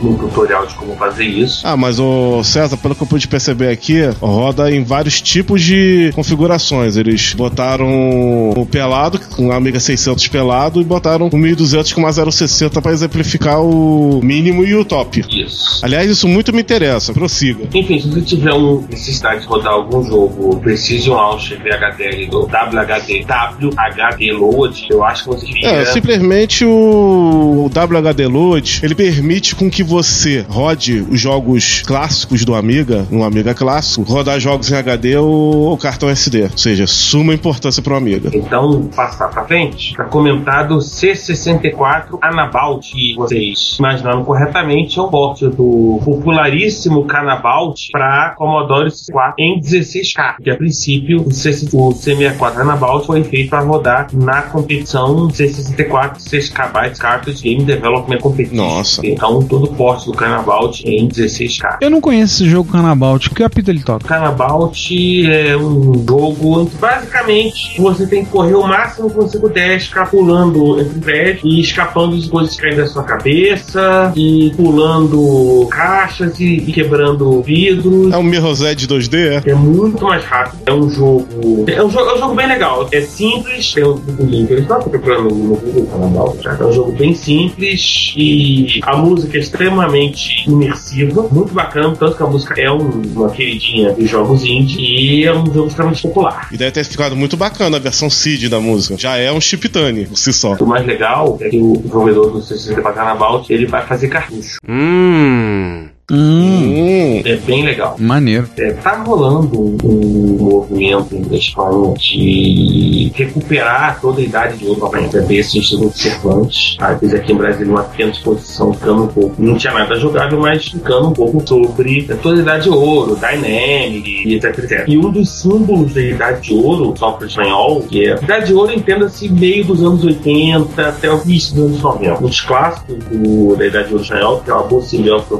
[0.03, 1.61] um tutorial de como fazer isso.
[1.66, 6.11] Ah, mas o César, pelo que eu pude perceber aqui, roda em vários tipos de
[6.14, 6.97] configurações.
[6.97, 12.11] Eles botaram o pelado, com a Amiga 600 pelado, e botaram o 1200 com uma
[12.11, 15.24] 060 para exemplificar o mínimo e o top.
[15.30, 15.84] Isso.
[15.84, 17.14] Aliás, isso muito me interessa.
[17.14, 17.68] Prossiga.
[17.74, 23.26] Enfim, se você tiver um necessidade de rodar algum jogo Precision Launcher VHDL do WHD,
[23.26, 25.70] WHD Load, eu acho que você devia.
[25.70, 32.43] É, simplesmente o, o WHD Load, ele permite com que você rode os jogos clássicos
[32.45, 36.43] do Amiga, um Amiga clássico, rodar jogos em HD ou, cartão SD.
[36.43, 38.30] Ou seja, suma importância para o Amiga.
[38.34, 45.41] Então, passar pra frente, tá comentado C64 Anabout, que vocês imaginaram corretamente, é um port
[45.41, 52.58] do popularíssimo Canabout para Commodore 64 em 16K, que a princípio o C- o C64
[52.62, 58.56] Anabout foi feito para rodar na competição C64 6KB Cartridge Game Development Competition.
[58.56, 59.06] Nossa.
[59.06, 61.78] Então, todo o port do Canabout em 16K.
[61.82, 63.30] Eu não conheço esse jogo Canabout.
[63.30, 64.08] Que apito ele toca?
[64.08, 69.78] Canabout é um jogo onde basicamente você tem que correr o máximo que você puder,
[69.78, 76.58] escapulando entre prédios e escapando de coisas caindo da sua cabeça e pulando caixas e,
[76.58, 78.14] e quebrando vidros.
[78.14, 79.50] É um Mirror's 2D, é?
[79.50, 80.62] É muito mais rápido.
[80.66, 81.66] É um jogo.
[81.68, 82.88] É um jogo, é um jogo bem legal.
[82.91, 83.74] É simples.
[83.74, 84.52] Tem um, link.
[84.52, 86.44] Eu estava procurando no Google Canabout.
[86.44, 86.54] já.
[86.54, 90.83] É um jogo bem simples e a música é extremamente imersiva,
[91.32, 91.96] muito bacana.
[91.96, 95.68] Tanto que a música é um- uma queridinha dos jogos indie e é um jogo
[95.68, 96.48] extremamente popular.
[96.52, 98.98] E deve ter ficado muito bacana a versão CID da música.
[98.98, 100.54] Já é um chiptune por si só.
[100.56, 104.58] O mais legal é que o desenvolvedor do C64 Canabout ele vai fazer cartucho.
[104.68, 105.88] Hum.
[106.12, 107.22] Hum.
[107.24, 107.95] É bem legal.
[107.97, 108.49] Maneiro.
[108.58, 114.91] É, tá rolando um, um movimento na Espanha de recuperar toda a idade de ouro.
[114.93, 116.76] É desse Instituto Cervantes.
[116.80, 119.36] Às vezes aqui em Brasília uma pequena exposição ficando um pouco.
[119.41, 124.28] Não tinha nada jogável, mas ficando um pouco sobre toda a idade de ouro, Dynamic
[124.28, 124.86] e etc, etc.
[124.88, 128.54] E um dos símbolos da idade de ouro, o software espanhol, que é idade de
[128.54, 132.24] ouro, entenda-se meio dos anos 80 até o início dos anos 90.
[132.26, 135.34] Os clássicos do, da idade de ouro espanhol, que é o Abusive of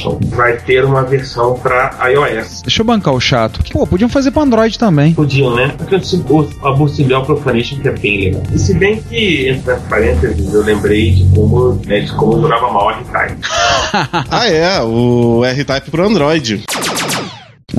[0.00, 2.62] Profanation, vai ter uma versão para iOS.
[2.62, 3.60] Deixa eu bancar o chato.
[3.70, 5.12] Pô, podiam fazer pra Android também.
[5.12, 5.74] Podiam, né?
[5.76, 8.42] Porque o Abusive of Profanation que é bem legal.
[8.52, 12.70] E se bem que, entre parênteses, eu lembrei de como, né, de como eu jogava
[12.72, 13.40] mal a R-Type.
[14.30, 16.64] ah, é, o R-Type pro Android.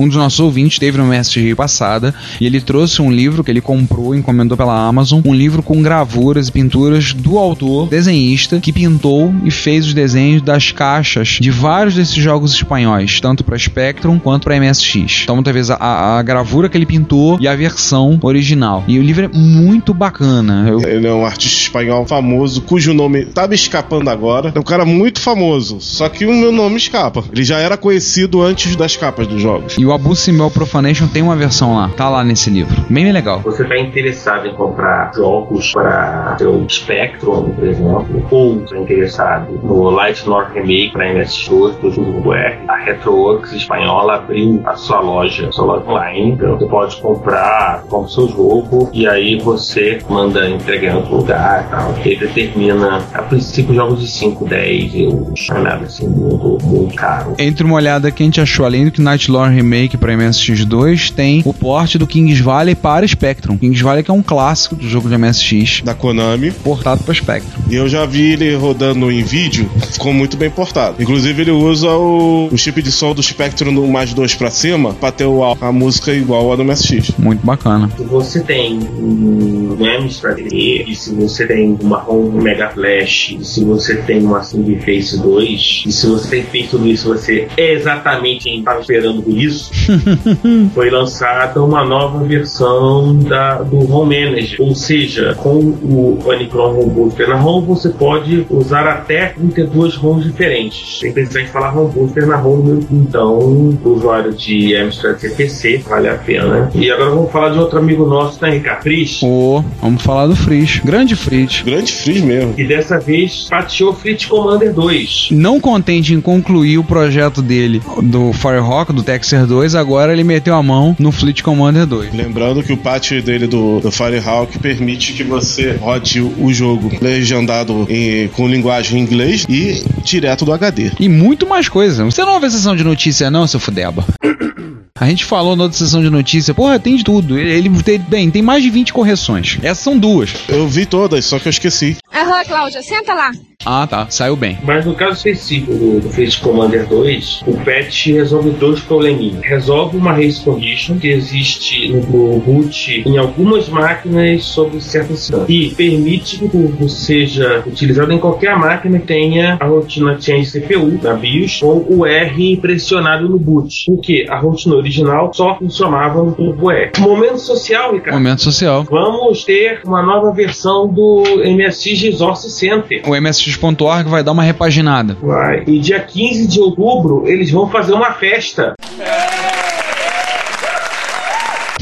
[0.02, 3.60] Um dos nossos ouvintes teve no MSG passada e ele trouxe um livro que ele
[3.60, 9.32] comprou, encomendou pela Amazon, um livro com gravuras e pinturas do autor, desenhista, que pintou
[9.44, 14.42] e fez os desenhos das caixas de vários desses jogos espanhóis, tanto para Spectrum quanto
[14.42, 15.20] para MSX.
[15.22, 18.82] Então, muitas vezes, a, a, gravura que ele pintou e a versão original.
[18.88, 20.68] E o livro é muito bacana.
[20.68, 20.80] Eu...
[20.80, 24.50] Ele é um artista espanhol famoso, cujo nome tá me escapando agora.
[24.52, 27.22] É um cara muito famoso, só que o meu nome escapa.
[27.32, 29.76] Ele já era conhecido antes das capas dos jogos.
[29.78, 32.82] E o Abu Simbel Profanation tem uma versão lá, tá lá nesse livro.
[32.88, 33.40] Bem legal.
[33.40, 39.90] Você tá interessado em comprar jogos para seu Spectrum, por exemplo, ou tá interessado no
[39.90, 45.48] Light North Remake para MS2 do Jogo R, a Retroworks espanhola abriu a sua loja,
[45.48, 46.32] a sua loja online.
[46.32, 51.64] Então você pode comprar como seu jogo e aí você manda entregar em outro lugar
[51.66, 51.94] e tal.
[52.04, 55.48] Ele determina, a princípio, jogos de 5, 10 euros.
[55.50, 57.34] É nada assim muito, muito caro.
[57.38, 60.12] Entre uma olhada que a gente achou, além do que Night Lore Remake remake para
[60.12, 63.56] MSX2 tem o porte do Kings Valley para Spectrum.
[63.56, 65.80] Kings Valley que é um clássico do jogo de MSX.
[65.82, 66.50] Da Konami.
[66.50, 67.62] Portado para Spectrum.
[67.70, 71.02] E eu já vi ele rodando em vídeo, ficou muito bem portado.
[71.02, 74.92] Inclusive ele usa o, o chip de som do Spectrum no mais dois para cima
[74.92, 77.12] para ter o, a música igual a do MSX.
[77.18, 77.90] Muito bacana.
[77.96, 83.64] Se você tem um Amstrad e se você tem uma ROM Mega Flash, e se
[83.64, 87.72] você tem uma Single Face 2, e se você tem feito tudo isso, você é
[87.72, 89.61] exatamente quem estava esperando por isso,
[90.74, 94.60] foi lançada uma nova versão da, do Home Manager.
[94.60, 100.24] Ou seja, com o Unicron Home Booster na ROM, você pode usar até 32 ROMs
[100.24, 101.00] diferentes.
[101.00, 102.80] Sem precisar instalar Home Booster na ROM.
[102.90, 106.70] Então, o usuário de Amstrad CPC, vale a pena.
[106.74, 108.82] E agora vamos falar de outro amigo nosso, né, Ricardo?
[108.82, 109.20] Fritz.
[109.22, 110.80] Oh, vamos falar do Fritz.
[110.80, 111.62] Grande Fritz.
[111.62, 112.54] Grande Fritz mesmo.
[112.56, 115.28] E dessa vez fatiou Fritz Commander 2.
[115.32, 120.54] Não contente em concluir o projeto dele do Firehawk, do Texer 2, agora ele meteu
[120.54, 122.14] a mão no Fleet Commander 2.
[122.14, 127.86] Lembrando que o patch dele do, do Firehawk permite que você rode o jogo legendado
[127.88, 130.92] em, com linguagem em inglês e direto do HD.
[130.98, 132.04] E muito mais coisa.
[132.04, 134.04] Você não ouve a sessão de notícia, não, seu fudeba?
[134.94, 137.36] A gente falou na outra sessão de notícia, porra, tem de tudo.
[137.36, 139.58] Ele, ele tem, bem, tem mais de 20 correções.
[139.60, 140.30] Essas são duas.
[140.48, 141.96] Eu vi todas, só que eu esqueci.
[142.14, 143.32] Aham, Cláudia, senta lá.
[143.64, 144.06] Ah, tá.
[144.10, 144.58] Saiu bem.
[144.62, 149.40] Mas no caso específico do, do Fleet Commander 2, o patch resolve dois probleminhas.
[149.42, 155.48] Resolve uma race condition que existe no, boot em algumas máquinas sobre certas situações.
[155.48, 160.50] E permite que o jogo seja utilizado em qualquer máquina que tenha a rotina change
[160.50, 163.84] CPU na BIOS com o R pressionado no boot.
[163.86, 166.90] Porque a rotina original só funcionava no Turbo R.
[166.98, 168.14] Momento social, Ricardo.
[168.14, 168.84] Momento social.
[168.84, 173.02] Vamos ter uma nova versão do MSX Resource Center.
[173.06, 173.14] O
[173.52, 175.16] MSX.org vai dar uma repaginada.
[175.20, 175.64] Vai.
[175.66, 178.74] E dia 15 de outubro eles vão fazer uma festa.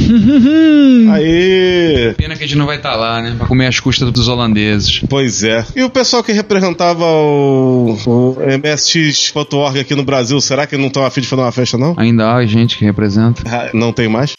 [1.12, 2.14] Aê!
[2.16, 3.34] Pena que a gente não vai estar lá, né?
[3.36, 5.00] Pra comer as custas dos holandeses.
[5.08, 5.64] Pois é.
[5.76, 11.04] E o pessoal que representava o, o MSX.org aqui no Brasil, será que não estão
[11.04, 11.94] afim de fazer uma festa, não?
[11.96, 13.42] Ainda há gente que representa.
[13.46, 14.32] Ah, não tem mais?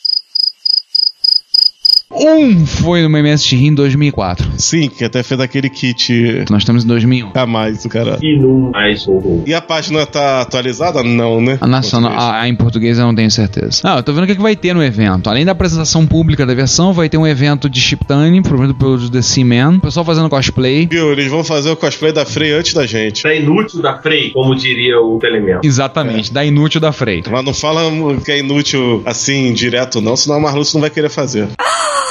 [2.22, 4.52] Um foi no MSX em 2004.
[4.58, 6.46] Sim, que até fez aquele kit.
[6.50, 7.32] Nós estamos em 2001.
[7.34, 8.20] A mais, o cara.
[8.22, 9.08] E mais.
[9.46, 11.02] E a página tá atualizada?
[11.02, 11.58] Não, né?
[11.60, 13.82] A nacional, a, a em português eu não tenho certeza.
[13.84, 15.30] Não, eu tô vendo o que, que vai ter no evento.
[15.30, 19.22] Além da apresentação pública da versão, vai ter um evento de chiptune, promovido pelo The
[19.22, 19.78] Seaman.
[19.78, 20.86] O pessoal fazendo cosplay.
[20.86, 23.24] Viu, eles vão fazer o cosplay da Frey antes da gente.
[23.24, 25.62] Da inútil da Frey, como diria o Telemento.
[25.64, 26.34] Exatamente, é.
[26.34, 27.24] da inútil da Frey.
[27.30, 27.82] Mas não fala
[28.24, 31.48] que é inútil assim, direto não, senão a Marluce não vai querer fazer.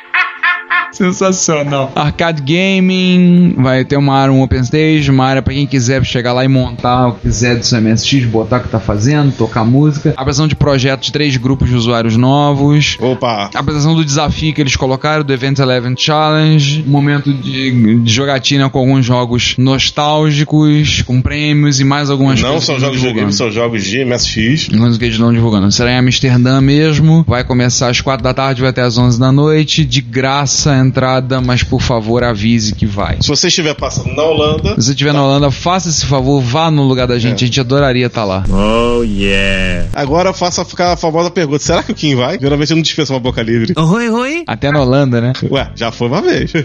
[0.91, 1.91] Sensacional.
[1.95, 6.33] Arcade Gaming, vai ter uma área, um Open Stage, uma área pra quem quiser chegar
[6.33, 9.63] lá e montar o que quiser do seu MSX, botar o que tá fazendo, tocar
[9.63, 10.09] música.
[10.09, 12.97] Apresentação de projetos de três grupos de usuários novos.
[12.99, 13.49] Opa!
[13.53, 16.83] Apresentação do desafio que eles colocaram, do Event Eleven Challenge.
[16.87, 22.49] Um momento de, de jogatina com alguns jogos nostálgicos, com prêmios e mais algumas Não
[22.51, 22.65] coisas.
[22.65, 24.67] são que eles jogos de game, são jogos de MSX.
[24.69, 25.71] Coisas que eles estão divulgando.
[25.71, 27.23] Será em Amsterdã mesmo.
[27.27, 29.85] Vai começar às 4 da tarde, vai até às 11 da noite.
[29.85, 33.17] De graça entrada, mas por favor avise que vai.
[33.21, 36.69] Se você estiver passando na Holanda, Se você estiver na Holanda, faça esse favor, vá
[36.69, 37.43] no lugar da gente.
[37.43, 38.43] A gente adoraria estar lá.
[38.49, 39.87] Oh, yeah.
[39.93, 42.39] Agora faça ficar a famosa pergunta: será que o Kim vai?
[42.39, 43.73] Geralmente eu não dispensa uma boca livre.
[43.77, 44.43] Oi, oi.
[44.47, 45.33] Até na Holanda, né?
[45.49, 46.51] Ué, já foi uma vez.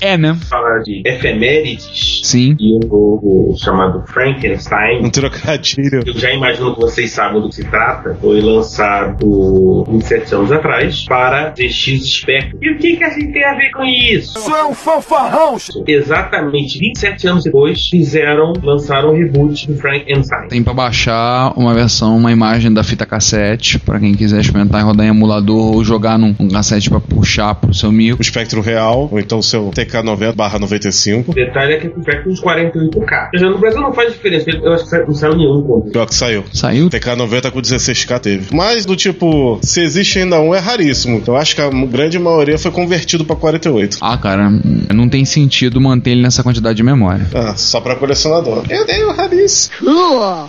[0.00, 0.36] É, né?
[0.48, 2.56] Falar de efemérides Sim.
[2.58, 5.04] e um jogo chamado Frankenstein.
[5.04, 6.02] Um trocadilho.
[6.06, 8.16] Eu já imagino que vocês sabem do que se trata.
[8.20, 12.58] Foi lançado 27 anos atrás para ZX Spectrum.
[12.60, 14.38] E o que, que a tem a ver com isso?
[14.38, 15.56] Isso é um fanfarrão!
[15.86, 20.48] Exatamente 27 anos depois, fizeram, lançaram o reboot do Frankenstein.
[20.48, 24.84] Tem pra baixar uma versão, uma imagem da fita cassete, pra quem quiser experimentar e
[24.84, 28.18] rodar em emulador ou jogar num, num cassete pra puxar pro seu micro.
[28.18, 31.24] O espectro real, ou então o seu TK90/95.
[31.28, 33.30] O detalhe é que o Frank uns 48K.
[33.34, 36.14] Já no Brasil não faz diferença, eu acho que não saiu nenhum com Pior que
[36.14, 36.44] saiu.
[36.52, 36.88] Saiu?
[36.88, 38.54] TK90 com 16K teve.
[38.54, 41.22] Mas do tipo, se existe ainda um, é raríssimo.
[41.26, 42.70] Eu acho que a grande maioria foi
[43.06, 43.98] convertido pra 48.
[44.00, 44.50] Ah, cara,
[44.92, 47.26] não tem sentido manter ele nessa quantidade de memória.
[47.32, 48.64] Ah, só pra colecionador.
[48.68, 49.76] Eu tenho raríssimo.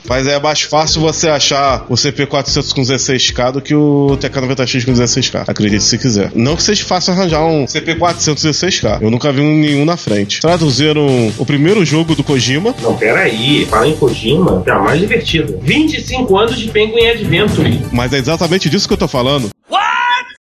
[0.09, 4.91] Mas é mais fácil você achar o CP400 com 16K do que o TK90X com
[4.93, 5.43] 16K.
[5.47, 6.31] Acredite se quiser.
[6.33, 8.97] Não que seja fácil arranjar um CP400 16K.
[9.01, 10.41] Eu nunca vi um- nenhum na frente.
[10.41, 12.73] Traduziram o primeiro jogo do Kojima.
[12.81, 15.57] Não, peraí, fala em Kojima, é a mais divertida.
[15.61, 17.81] 25 anos de Penguin Adventure.
[17.91, 19.49] Mas é exatamente disso que eu tô falando.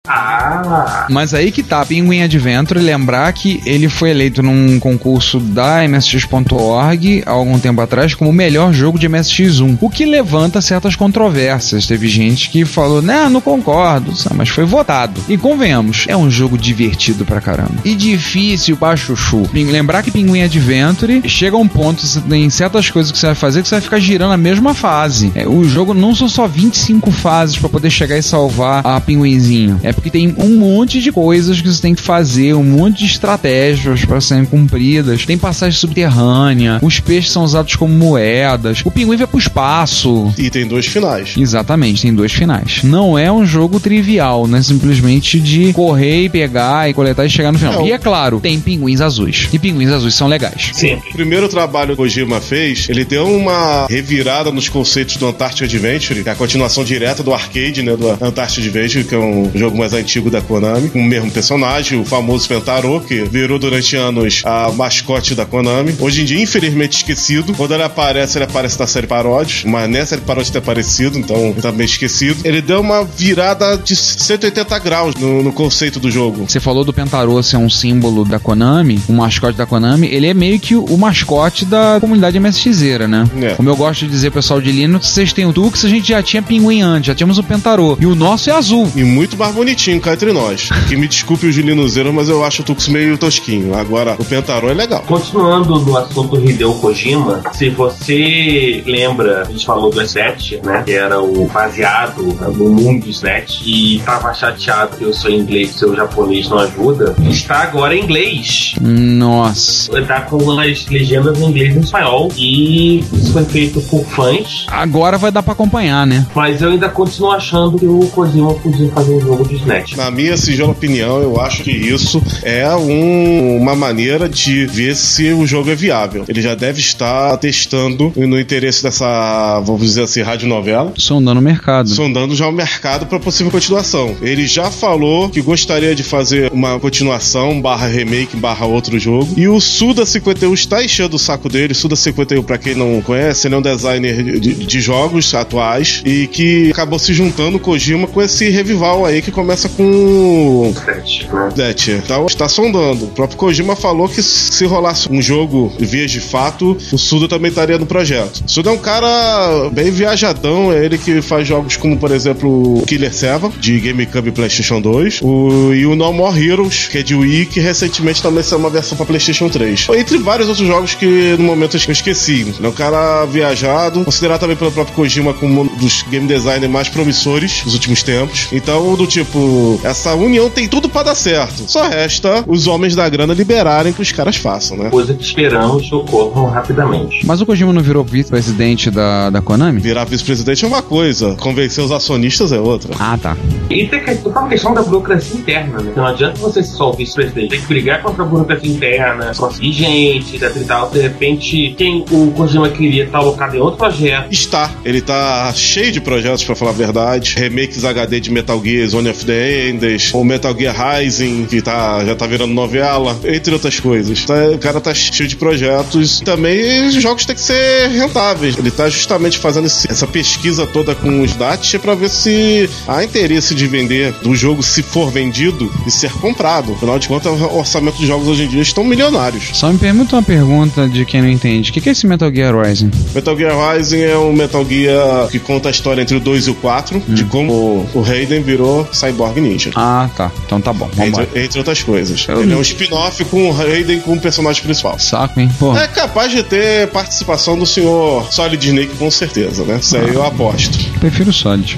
[0.06, 1.08] Ah!
[1.10, 7.24] Mas aí que tá, Penguin Adventure, lembrar que ele foi eleito num concurso da MSX.org
[7.26, 11.88] há algum tempo atrás como o melhor jogo de MSX1, o que levanta certas controvérsias.
[11.88, 15.22] Teve gente que falou, né, não concordo, mas foi votado.
[15.30, 17.76] E convenhamos, é um jogo divertido pra caramba.
[17.86, 19.50] E difícil pra chuchu.
[19.54, 23.62] Lembrar que Penguin Adventure chega a um ponto, tem certas coisas que você vai fazer
[23.62, 25.32] que você vai ficar girando a mesma fase.
[25.34, 29.80] É, o jogo não são só 25 fases pra poder chegar e salvar a pinguinzinho.
[29.82, 33.06] É porque tem um monte de coisas que você tem que fazer, um monte de
[33.06, 35.26] estratégias para serem cumpridas.
[35.26, 40.34] Tem passagem subterrânea, os peixes são usados como moedas, o pinguim vai pro espaço.
[40.38, 41.36] E tem dois finais.
[41.38, 42.84] Exatamente, tem dois finais.
[42.84, 47.30] Não é um jogo trivial, não é simplesmente de correr e pegar e coletar e
[47.30, 47.74] chegar no final.
[47.76, 47.88] Não.
[47.88, 49.50] E é claro, tem pinguins azuis.
[49.52, 50.72] E pinguins azuis são legais.
[50.74, 50.96] Sim.
[51.10, 55.64] O primeiro trabalho que o Kojima fez, ele deu uma revirada nos conceitos do Antarctic
[55.64, 59.52] Adventure, que é a continuação direta do arcade, né, do Antarctic Adventure, que é um
[59.54, 63.98] jogo mais antigo da Konami, com o mesmo personagem, o famoso Pentaro, que virou durante
[63.98, 65.94] anos a mascote da Konami.
[66.00, 67.54] Hoje em dia, infelizmente esquecido.
[67.54, 71.36] Quando ele aparece, ele aparece na série Paródios, mas nessa série Paródios tem aparecido, então
[71.36, 72.40] ele tá meio esquecido.
[72.46, 76.46] Ele deu uma virada de 180 graus no, no conceito do jogo.
[76.48, 80.34] Você falou do Pentaro ser um símbolo da Konami, um mascote da Konami, ele é
[80.34, 83.30] meio que o mascote da comunidade MSXeira, né?
[83.42, 83.56] É.
[83.56, 86.24] Como eu gosto de dizer, pessoal de Linux, vocês têm o Tux, a gente já
[86.24, 87.98] tinha pinguim antes, já tínhamos o Pentaro.
[88.00, 88.90] E o nosso é azul.
[88.96, 90.70] E muito mais bonitinho cá entre nós.
[90.88, 93.76] Que me desculpe os linuzeiros, mas eu acho o Tux meio tosquinho.
[93.76, 95.04] Agora, o Pentarô é legal.
[95.08, 100.84] Continuando no assunto Hideo Kojima, se você lembra, a gente falou do S7, né?
[100.86, 102.22] Que era o baseado
[102.56, 106.60] no mundo do SNET e tava chateado que eu sou inglês e seu japonês não
[106.60, 108.76] ajuda, está agora em inglês.
[108.80, 109.92] Nossa.
[110.04, 114.66] Tá com as legendas em inglês e em espanhol e isso foi feito por fãs,
[114.70, 116.26] Agora vai dar pra acompanhar, né?
[116.36, 119.63] mas eu ainda continuo achando que o Kojima podia fazer um jogo de
[119.98, 125.32] Na minha sigela opinião, eu acho que isso é um- uma maneira de ver se
[125.34, 126.26] o jogo é viável.
[126.28, 130.94] Ele já deve estar testando no interesse dessa, vamos dizer assim, radionovela.
[130.98, 131.90] Sondando o mercado.
[131.90, 134.16] Sondando já o mercado para possível continuação.
[134.22, 139.34] Ele já falou que gostaria de fazer uma continuação, barra remake, barra outro jogo.
[139.38, 141.74] E o Suda 51 está enchendo o saco dele.
[141.74, 146.28] Suda 51, para quem não conhece, ele é um designer de, de jogos atuais e
[146.28, 151.30] que acabou se juntando com o Kojima com esse revival aí que começa com SNET,
[151.32, 151.50] né?
[151.56, 151.88] Death.
[151.90, 153.06] Então está sondando.
[153.06, 157.50] O próprio Kojima falou que se rolasse um jogo vias de fato, o Suda também
[157.50, 158.44] estaria no projeto.
[158.46, 162.84] O Suda é um cara bem viajadão, é ele que faz jogos como, por exemplo,
[162.88, 167.04] Killer 7, de GameCube e PlayStation 2, o, e o No More Heroes, que é
[167.04, 169.88] de Wii, que recentemente também saiu uma versão para PlayStation 3.
[169.96, 172.54] Entre vários outros jogos que no momento eu esqueci.
[172.62, 176.90] É um cara viajado, considerado também pelo próprio Kojima como um dos game designers mais
[176.90, 178.48] promissores dos últimos tempos.
[178.52, 179.43] Então, do tipo,
[179.84, 181.64] essa união tem tudo pra dar certo.
[181.68, 184.90] Só resta os homens da grana liberarem que os caras façam, né?
[184.90, 187.26] Coisa que esperamos ocorram rapidamente.
[187.26, 189.80] Mas o Kojima não virou vice-presidente da, da Konami?
[189.80, 192.94] Virar vice-presidente é uma coisa, convencer os acionistas é outra.
[193.00, 193.38] Ah, tá.
[193.70, 195.92] E tem que- toda uma questão da burocracia interna, né?
[195.96, 197.50] Não adianta você ser só o vice-presidente.
[197.50, 200.90] Tem que brigar contra a burocracia interna, conseguir gente, etc e tal.
[200.90, 204.28] De repente, quem o Kojima queria estar alocado em outro projeto.
[204.32, 204.72] Está.
[204.86, 207.36] Ele tá cheio de projetos, pra falar a verdade.
[207.38, 212.04] Remakes HD de Metal Gear, Zone of the Enders, o Metal Gear Rising, que tá,
[212.06, 214.24] já tá virando novela, entre outras coisas.
[214.26, 216.20] Tá- o cara tá cheio de projetos.
[216.22, 218.58] Também os jogos têm que ser rentáveis.
[218.58, 223.04] Ele tá justamente fazendo esse- essa pesquisa toda com os DATs pra ver se há
[223.04, 226.74] interesse de vender do jogo se for vendido e ser comprado.
[226.74, 229.50] Afinal de contas, o orçamento de jogos hoje em dia estão milionários.
[229.54, 231.70] Só me pergunta uma pergunta de quem não entende.
[231.70, 232.92] O que é esse Metal Gear Rising?
[233.14, 236.52] Metal Gear Rising é um Metal Gear que conta a história entre o 2 e
[236.52, 239.72] o 4, de como o Raiden virou Cyborg Ninja.
[239.76, 240.32] Ah, tá.
[240.46, 240.90] Então tá bom.
[240.94, 241.24] Vambora.
[241.24, 242.26] Entre, entre outras coisas.
[242.28, 244.98] Eu Ele é um spin-off com o Raiden como personagem principal.
[245.00, 245.50] Saco, hein?
[245.60, 245.76] Pô.
[245.76, 249.80] É capaz de ter participação do senhor Solid Snake, com certeza, né?
[249.82, 250.78] Isso aí eu aposto.
[251.00, 251.78] Prefiro o Solid.